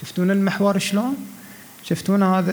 شفتون 0.00 0.30
المحور 0.30 0.78
شلون؟ 0.78 1.16
شفتون 1.84 2.22
هذا 2.22 2.52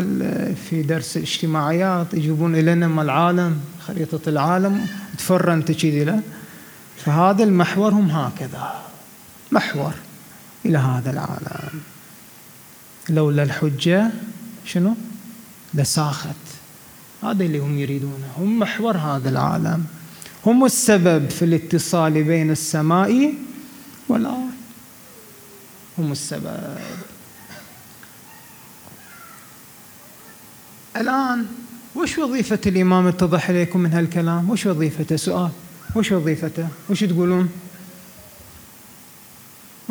في 0.70 0.84
درس 0.84 1.18
الاجتماعيات؟ 1.18 2.14
يجيبون 2.14 2.56
لنا 2.56 3.02
العالم 3.02 3.60
خريطة 3.88 4.30
العالم 4.30 4.88
تفر 5.18 5.54
انت 5.54 5.72
كذي 5.72 6.04
له 6.04 6.22
فهذا 6.98 7.44
المحور 7.44 7.94
هم 7.94 8.10
هكذا 8.10 8.74
محور 9.52 9.94
إلى 10.66 10.78
هذا 10.78 11.12
العالم. 11.12 11.82
لولا 13.10 13.44
الحجة 13.44 14.12
شنو؟ 14.66 14.96
لساخت. 15.74 16.28
هذا 17.24 17.44
اللي 17.44 17.60
هم 17.60 17.80
يريدونه. 17.80 18.28
هم 18.38 18.60
محور 18.60 18.98
هذا 18.98 19.30
العالم. 19.30 19.86
هم 20.46 20.66
السبب 20.66 21.30
في 21.30 21.46
الاتصال 21.46 22.24
بين 22.24 22.52
السماء 22.52 23.34
والأرض. 24.10 24.52
هم 25.98 26.12
السبب. 26.12 26.78
الآن 30.98 31.46
وش 31.96 32.18
وظيفة 32.18 32.60
الإمام؟ 32.66 33.08
اتضح 33.08 33.50
إليكم 33.50 33.80
من 33.80 33.94
هالكلام. 33.94 34.50
وش 34.50 34.66
وظيفته؟ 34.66 35.16
سؤال. 35.16 35.52
وش 35.96 36.12
وظيفته؟ 36.12 36.68
وش 36.90 37.04
تقولون؟ 37.04 37.50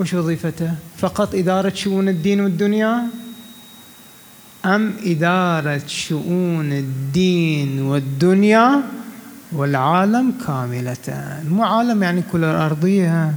وش 0.01 0.15
وظيفته؟ 0.15 0.75
فقط 0.99 1.35
إدارة 1.35 1.73
شؤون 1.75 2.09
الدين 2.09 2.41
والدنيا؟ 2.41 3.03
أم 4.65 4.95
إدارة 5.05 5.83
شؤون 5.87 6.73
الدين 6.73 7.83
والدنيا 7.83 8.83
والعالم 9.53 10.33
كاملة؟ 10.47 11.41
مو 11.51 11.65
عالم 11.65 12.03
يعني 12.03 12.23
كل 12.33 12.45
الأرضية. 12.45 13.35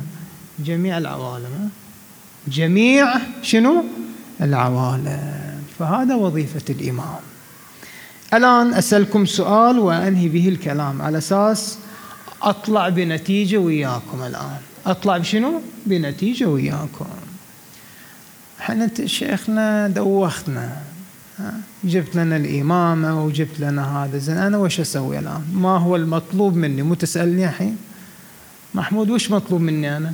جميع 0.60 0.98
العوالم. 0.98 1.70
جميع 2.48 3.14
شنو؟ 3.42 3.84
العوالم. 4.42 5.64
فهذا 5.80 6.16
وظيفة 6.16 6.66
الإمام. 6.70 7.24
الآن 8.34 8.74
أسألكم 8.74 9.26
سؤال 9.26 9.80
وأنهي 9.80 10.30
به 10.30 10.50
الكلام. 10.50 11.02
على 11.02 11.18
أساس 11.18 11.78
أطلع 12.42 12.90
بنتيجة 12.90 13.58
وياكم 13.58 14.24
الآن. 14.24 14.73
أطلع 14.86 15.18
بشنو؟ 15.18 15.62
بنتيجة 15.86 16.46
وياكم. 16.46 17.06
إحنا 18.60 18.90
شيخنا 19.06 19.88
دوختنا 19.88 20.78
جبت 21.84 22.16
لنا 22.16 22.36
الإمامة 22.36 23.26
وجبت 23.26 23.60
لنا 23.60 24.04
هذا 24.04 24.18
زين 24.18 24.38
أنا 24.38 24.58
وش 24.58 24.80
أسوي 24.80 25.20
الآن؟ 25.20 25.42
ما 25.54 25.78
هو 25.78 25.96
المطلوب 25.96 26.56
مني؟ 26.56 26.82
مو 26.82 26.94
تسألني 26.94 27.46
الحين؟ 27.46 27.78
محمود 28.76 29.10
وش 29.10 29.32
مطلوب 29.32 29.62
مني 29.62 29.98
أنا؟ 29.98 30.14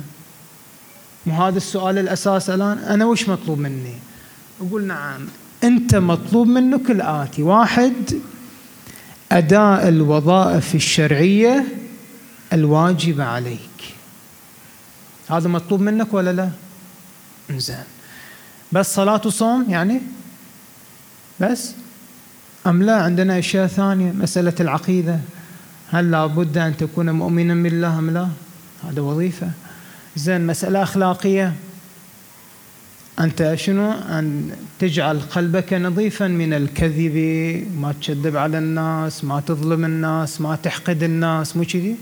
مو 1.26 1.46
هذا 1.46 1.56
السؤال 1.56 1.98
الأساس 1.98 2.50
الآن؟ 2.50 2.78
أنا 2.78 3.04
وش 3.04 3.28
مطلوب 3.28 3.58
مني؟ 3.58 3.94
أقول 4.60 4.84
نعم. 4.84 5.26
أنت 5.64 5.94
مطلوب 5.94 6.46
منك 6.46 6.90
الآتي. 6.90 7.42
واحد 7.42 8.20
أداء 9.32 9.88
الوظائف 9.88 10.74
الشرعية 10.74 11.64
الواجبة 12.52 13.24
عليك. 13.24 13.94
هذا 15.30 15.48
مطلوب 15.48 15.80
منك 15.80 16.14
ولا 16.14 16.32
لا؟ 16.32 16.50
زين. 17.50 17.84
بس 18.72 18.94
صلاة 18.94 19.20
وصوم 19.24 19.66
يعني؟ 19.68 20.00
بس؟ 21.40 21.72
أم 22.66 22.82
لا؟ 22.82 23.02
عندنا 23.02 23.38
أشياء 23.38 23.66
ثانية 23.66 24.12
مسألة 24.12 24.54
العقيدة. 24.60 25.18
هل 25.90 26.10
لابد 26.10 26.58
أن 26.58 26.76
تكون 26.76 27.10
مؤمنا 27.10 27.54
بالله 27.54 27.98
أم 27.98 28.10
لا؟ 28.10 28.28
هذا 28.84 29.00
وظيفة. 29.00 29.50
زين 30.16 30.46
مسألة 30.46 30.82
أخلاقية. 30.82 31.54
أنت 33.20 33.52
شنو؟ 33.54 33.92
أن 33.92 34.50
تجعل 34.78 35.20
قلبك 35.20 35.72
نظيفا 35.72 36.26
من 36.28 36.52
الكذب 36.52 37.16
ما 37.80 37.92
تكذب 37.92 38.36
على 38.36 38.58
الناس 38.58 39.24
ما 39.24 39.40
تظلم 39.40 39.84
الناس 39.84 40.40
ما 40.40 40.56
تحقد 40.56 41.02
الناس 41.02 41.56
مو 41.56 41.64
كذي؟ 41.64 41.96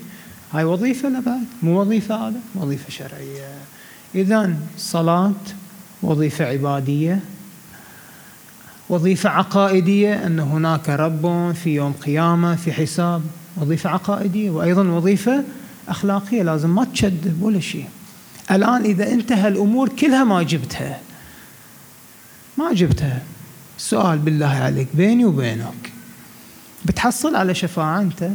هاي 0.52 0.64
وظيفة 0.64 1.08
لا 1.08 1.20
بعد 1.20 1.44
مو 1.62 1.80
وظيفة 1.80 2.28
هذا 2.28 2.40
وظيفة 2.54 2.90
شرعية. 2.90 3.48
إذا 4.14 4.54
صلاة 4.78 5.32
وظيفة 6.02 6.44
عبادية 6.44 7.20
وظيفة 8.88 9.30
عقائدية 9.30 10.26
أن 10.26 10.40
هناك 10.40 10.88
رب 10.88 11.52
في 11.52 11.74
يوم 11.74 11.92
قيامة 11.92 12.56
في 12.56 12.72
حساب. 12.72 13.22
وظيفة 13.56 13.90
عقائدية 13.90 14.50
وأيضا 14.50 14.82
وظيفة 14.88 15.44
أخلاقية 15.88 16.42
لازم 16.42 16.74
ما 16.74 16.84
تشدب 16.84 17.42
ولا 17.42 17.60
شيء. 17.60 17.88
الآن 18.50 18.84
إذا 18.84 19.12
انتهى 19.12 19.48
الأمور 19.48 19.88
كلها 19.88 20.24
ما 20.24 20.42
جبتها. 20.42 21.00
ما 22.56 22.72
جبتها. 22.72 23.22
السؤال 23.78 24.18
بالله 24.18 24.46
عليك 24.46 24.88
بيني 24.94 25.24
وبينك 25.24 25.92
بتحصل 26.84 27.36
على 27.36 27.54
شفاعة 27.54 28.00
أنت؟ 28.00 28.30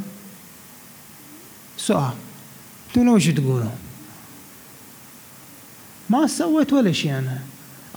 سؤال. 1.77 2.13
أنتوا 2.97 3.15
وش 3.15 3.27
تقولون 3.27 3.71
ما 6.09 6.27
سويت 6.27 6.73
ولا 6.73 6.91
شيء 6.91 7.11
أنا. 7.11 7.39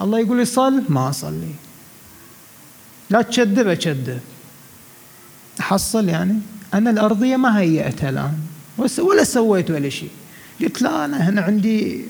الله 0.02 0.18
يقول 0.18 0.36
لي 0.36 0.44
صل 0.44 0.82
ما 0.88 1.08
أصلي. 1.08 1.54
لا 3.10 3.22
تكذب 3.22 3.68
أكذب 3.68 4.20
أحصل 5.60 6.08
يعني؟ 6.08 6.40
أنا 6.74 6.90
الأرضية 6.90 7.36
ما 7.36 7.58
هيئتها 7.58 8.10
الآن. 8.10 8.38
ولا 8.78 9.24
سويت 9.24 9.70
ولا 9.70 9.88
شيء 9.88 10.10
قلت 10.60 10.82
لا 10.82 11.04
أنا 11.04 11.28
هنا 11.28 11.40
عندي 11.40 12.04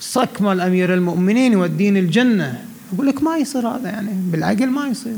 صك 0.00 0.42
مال 0.42 0.60
أمير 0.60 0.94
المؤمنين 0.94 1.52
يوديني 1.52 2.00
الجنة. 2.00 2.64
أقول 2.94 3.06
لك 3.06 3.22
ما 3.22 3.36
يصير 3.36 3.68
هذا 3.68 3.88
يعني. 3.88 4.10
بالعقل 4.12 4.66
ما 4.66 4.86
يصير. 4.86 5.16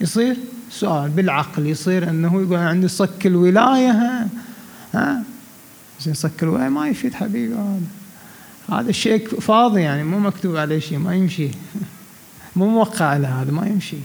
يصير؟ 0.00 0.36
سؤال. 0.70 1.10
بالعقل 1.10 1.66
يصير 1.66 2.10
أنه 2.10 2.42
يقول 2.42 2.56
عندي 2.56 2.88
صك 2.88 3.26
الولاية 3.26 3.90
ها؟ 3.90 4.28
ها؟ 4.94 5.22
زين 6.00 6.30
الولاية 6.42 6.68
ما 6.68 6.88
يفيد 6.88 7.14
حبيبي 7.14 7.54
هذا. 7.54 7.80
هذا 8.78 8.90
الشيء 8.90 9.40
فاضي 9.40 9.80
يعني 9.80 10.04
مو 10.04 10.18
مكتوب 10.18 10.56
عليه 10.56 10.78
شيء 10.78 10.98
ما 10.98 11.14
يمشي. 11.14 11.48
مو 12.56 12.68
موقع 12.68 13.04
على 13.04 13.26
هذا 13.26 13.50
ما 13.50 13.66
يمشي. 13.66 13.96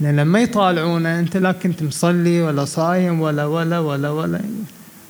لأن 0.00 0.16
لما 0.16 0.38
يطالعونه 0.40 1.18
أنت 1.18 1.36
لا 1.36 1.52
كنت 1.52 1.82
مصلي 1.82 2.42
ولا 2.42 2.64
صايم 2.64 3.20
ولا 3.20 3.44
ولا 3.44 3.78
ولا 3.78 4.10
ولا. 4.10 4.40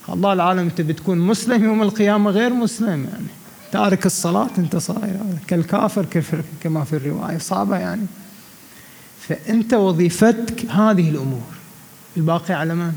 الله 0.09 0.33
العالم 0.33 0.61
أنت 0.61 0.81
بتكون 0.81 1.19
مسلم 1.19 1.65
يوم 1.65 1.83
القيامة 1.83 2.31
غير 2.31 2.53
مسلم 2.55 3.05
يعني. 3.05 3.27
تارك 3.73 4.07
الصلاة 4.07 4.51
أنت 4.59 4.77
صاير 4.77 5.21
كالكافر 5.47 6.07
كما 6.63 6.85
في 6.85 6.97
الرواية 6.97 7.39
صعبة 7.39 7.77
يعني. 7.77 8.07
فأنت 9.29 9.75
وظيفتك 9.75 10.67
هذه 10.67 11.11
الأمور. 11.11 11.55
الباقي 12.17 12.55
على 12.55 12.75
من؟ 12.75 12.93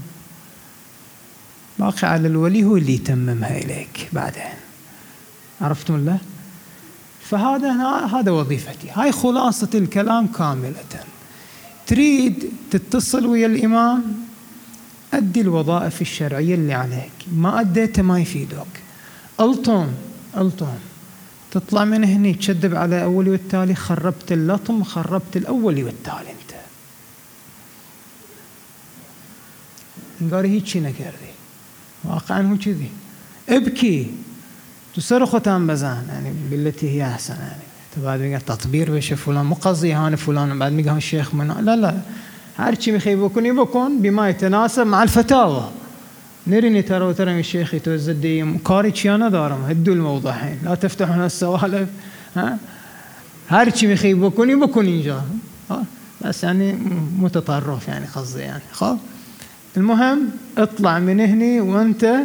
باقي 1.80 2.08
على 2.08 2.28
الولي 2.28 2.64
هو 2.64 2.78
اللي 2.78 2.94
يتممها 2.94 3.58
إليك 3.58 4.10
بعدين. 4.14 4.58
عرفتم 5.62 5.96
الله؟ 5.96 6.18
فهذا 7.22 7.72
هذا 8.06 8.32
وظيفتي. 8.32 8.90
هاي 8.94 9.12
خلاصة 9.12 9.70
الكلام 9.76 10.28
كاملة. 10.28 11.04
تريد 11.88 12.52
تتصل 12.72 13.26
ويا 13.26 13.48
الإمام؟ 13.48 14.04
أدي 15.14 15.42
الوظائف 15.42 16.02
الشرعية 16.02 16.56
اللي 16.56 16.74
عليك. 16.74 17.12
ما 17.34 17.62
أديتها 17.62 18.02
ما 18.02 18.20
يفيدك. 18.20 18.82
ألطم 19.40 19.88
ألطم. 20.38 20.78
تطلع 21.52 21.86
من 21.86 22.04
هني 22.04 22.34
تشذب 22.34 22.76
على 22.76 23.04
أولي 23.04 23.30
والتالي. 23.30 23.76
خربت 23.76 24.32
اللطم 24.32 24.84
خربت 24.84 25.38
الأولي 25.38 25.84
والتالي 25.84 26.32
أنت. 26.32 26.58
قال 30.34 30.46
هيك 30.46 30.78
نكردي 30.78 31.27
واقعا 32.10 32.52
هو 32.52 32.58
كذي. 32.58 32.90
ابكي. 33.50 34.08
تصرخ 34.96 35.36
بزان. 35.36 36.06
يعني 36.10 36.34
بالتي 36.52 36.90
هي 36.90 37.04
أحسن. 37.08 37.34
يعني 37.34 37.62
بعد 38.04 38.20
میگه 38.20 38.38
تطبیر 38.38 38.92
بشه 38.92 39.16
فلان 39.16 39.46
مو 39.46 39.56
قصدي 39.56 39.94
هان 39.94 40.16
فلان. 40.16 40.60
بعد 40.60 40.72
میگه 40.72 40.96
الشيخ 40.96 41.34
من 41.34 41.48
لا 41.48 41.76
لا. 41.76 41.94
هر 42.58 42.76
چی 42.76 42.92
میخوای 42.92 43.16
بکن. 43.54 44.02
بما 44.02 44.30
يتناسب 44.30 44.88
مع 44.88 45.04
الفتاوى 45.04 45.70
نريني 46.48 46.82
ترى 46.82 47.06
وترى 47.06 47.40
الشيخ 47.40 47.74
يتوزد 47.74 48.58
كاري 48.66 48.92
چيانا 48.92 49.30
دارم 49.30 49.66
هدوا 49.70 49.94
الموضوع 49.94 50.32
حين 50.32 50.60
لا 50.64 50.76
تفتحون 50.76 51.22
السوالف. 51.22 51.90
ها؟ 52.36 52.58
هر 53.50 53.70
چی 53.70 53.88
میخوای 53.88 54.14
بکنی 54.14 54.56
بکن 54.56 54.86
اینجا. 54.86 55.22
بس 56.22 56.44
يعني 56.44 56.78
متطرف 57.20 57.88
يعني 57.88 58.06
قصدي 58.06 58.42
يعني 58.42 58.64
خب؟ 58.72 58.98
المهم 59.78 60.30
اطلع 60.58 61.00
من 61.00 61.20
هني 61.20 61.62
وانت 61.62 62.16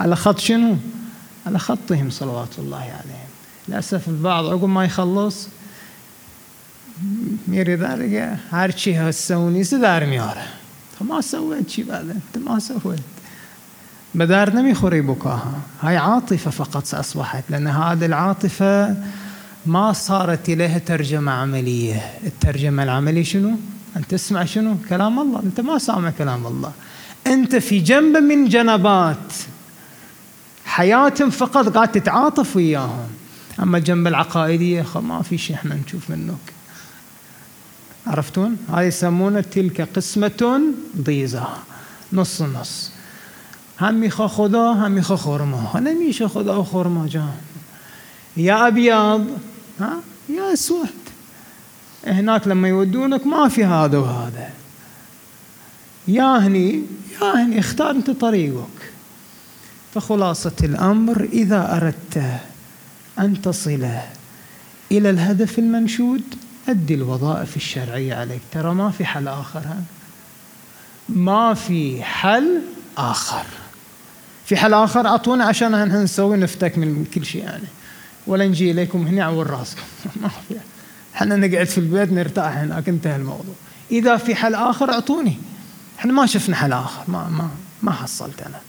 على 0.00 0.16
خط 0.16 0.38
شنو؟ 0.38 0.76
على 1.46 1.58
خطهم 1.58 2.10
صلوات 2.10 2.58
الله 2.58 2.78
عليهم. 2.78 3.28
للأسف 3.68 4.08
البعض 4.08 4.46
عقب 4.46 4.64
ما 4.64 4.84
يخلص 4.84 5.48
ميري 7.48 7.74
ذلك 7.74 8.38
هرشي 8.50 8.96
هسوني 8.96 9.64
سدار 9.64 10.06
مياره. 10.06 10.46
فما 10.98 11.20
سويت 11.20 11.70
شي 11.70 11.82
بعد؟ 11.82 12.10
انت 12.10 12.48
ما 12.48 12.58
سويت. 12.58 13.00
بدار 14.14 14.50
نمي 14.50 14.74
خوري 14.74 15.00
بكاها. 15.00 15.60
هاي 15.82 15.96
عاطفة 15.96 16.50
فقط 16.50 16.94
أصبحت 16.94 17.44
لأن 17.50 17.66
هذه 17.66 18.06
العاطفة 18.06 18.96
ما 19.66 19.92
صارت 19.92 20.48
إليها 20.48 20.78
ترجمة 20.78 21.32
عملية. 21.32 22.10
الترجمة 22.26 22.82
العملية 22.82 23.22
شنو؟ 23.22 23.56
أن 23.96 24.06
تسمع 24.06 24.44
شنو؟ 24.44 24.76
كلام 24.88 25.18
الله. 25.18 25.40
أنت 25.42 25.60
ما 25.60 25.78
سامع 25.78 26.10
كلام 26.10 26.46
الله. 26.46 26.72
أنت 27.26 27.56
في 27.56 27.78
جنب 27.78 28.16
من 28.16 28.48
جنبات. 28.48 29.32
حياتهم 30.64 31.30
فقط 31.30 31.68
قاعد 31.68 31.92
تتعاطف 31.92 32.56
وياهم. 32.56 33.08
أما 33.62 33.78
الجنب 33.78 34.06
العقائدية 34.06 34.86
ما 34.94 35.22
في 35.22 35.38
شيء 35.38 35.56
إحنا 35.56 35.74
نشوف 35.74 36.10
منك. 36.10 36.52
عرفتون؟ 38.06 38.56
هاي 38.68 38.86
يسمونه 38.86 39.40
تلك 39.40 39.80
قسمة 39.80 40.60
ضيزة 41.02 41.48
نص 42.12 42.42
نص. 42.42 42.90
هم 43.80 43.94
میخوا 43.94 44.26
خدا 44.26 44.72
هم 44.72 44.92
میخوا 44.92 45.16
خورما 45.16 45.80
نمیشه 45.80 46.28
خدا 46.28 46.58
و 46.58 47.06
جان. 47.06 47.36
يا 48.36 48.68
أبيض 48.68 49.26
ها؟ 49.80 50.02
يا 50.28 50.52
أسود. 50.52 51.05
هناك 52.06 52.48
لما 52.48 52.68
يودونك 52.68 53.26
ما 53.26 53.48
في 53.48 53.64
هذا 53.64 53.98
وهذا. 53.98 54.50
يا 56.08 56.38
هني 56.38 56.82
يا 57.22 57.44
هني 57.44 57.60
اختار 57.60 57.90
انت 57.90 58.10
طريقك. 58.10 58.92
فخلاصة 59.94 60.52
الأمر 60.62 61.28
إذا 61.32 61.76
أردت 61.76 62.40
أن 63.18 63.42
تصل 63.42 63.88
إلى 64.92 65.10
الهدف 65.10 65.58
المنشود 65.58 66.22
أدي 66.68 66.94
الوظائف 66.94 67.56
الشرعية 67.56 68.14
عليك. 68.14 68.40
ترى 68.52 68.74
ما 68.74 68.90
في 68.90 69.04
حل 69.04 69.28
آخر 69.28 69.60
ها؟ 69.60 69.82
ما 71.08 71.54
في 71.54 72.02
حل 72.02 72.62
آخر. 72.98 73.44
في 74.46 74.56
حل 74.56 74.74
آخر 74.74 75.06
أعطونا 75.06 75.44
عشان 75.44 76.02
نسوي 76.02 76.36
نفتك 76.36 76.78
من 76.78 77.04
كل 77.14 77.24
شيء 77.24 77.44
يعني. 77.44 77.64
ولا 78.26 78.46
نجي 78.46 78.70
إليكم 78.70 79.06
هنا 79.06 79.24
عور 79.24 79.46
راسكم. 79.46 79.82
ما 80.22 80.28
في. 80.28 80.54
إحنا 81.16 81.36
نقعد 81.36 81.66
في 81.66 81.78
البيت 81.78 82.12
نرتاح 82.12 82.56
هناك 82.56 82.88
انتهى 82.88 83.16
الموضوع. 83.16 83.54
إذا 83.90 84.16
في 84.16 84.34
حل 84.34 84.54
آخر 84.54 84.90
أعطوني. 84.90 85.36
إحنا 85.98 86.12
ما 86.12 86.26
شفنا 86.26 86.56
حل 86.56 86.72
آخر 86.72 87.02
ما 87.08 87.28
ما 87.28 87.50
ما 87.82 87.92
حصلت 87.92 88.42
أنا. 88.42 88.60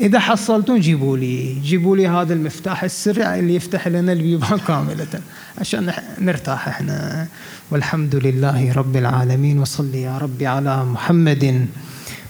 إذا 0.00 0.18
حصلتون 0.18 0.80
جيبوا 0.80 1.16
لي 1.16 1.60
جيبوا 1.60 1.96
لي 1.96 2.08
هذا 2.08 2.34
المفتاح 2.34 2.84
السري 2.84 3.38
اللي 3.38 3.54
يفتح 3.54 3.88
لنا 3.88 4.12
البيبان 4.12 4.58
كاملة 4.68 5.20
عشان 5.58 5.92
نرتاح 6.18 6.68
إحنا. 6.68 7.26
والحمد 7.70 8.14
لله 8.16 8.72
رب 8.72 8.96
العالمين 8.96 9.58
وصل 9.58 9.94
يا 9.94 10.18
ربي 10.18 10.46
على 10.46 10.84
محمد 10.84 11.66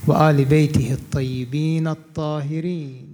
وآل 0.06 0.44
بيته 0.44 0.92
الطيبين 0.92 1.88
الطاهرين. 1.88 3.11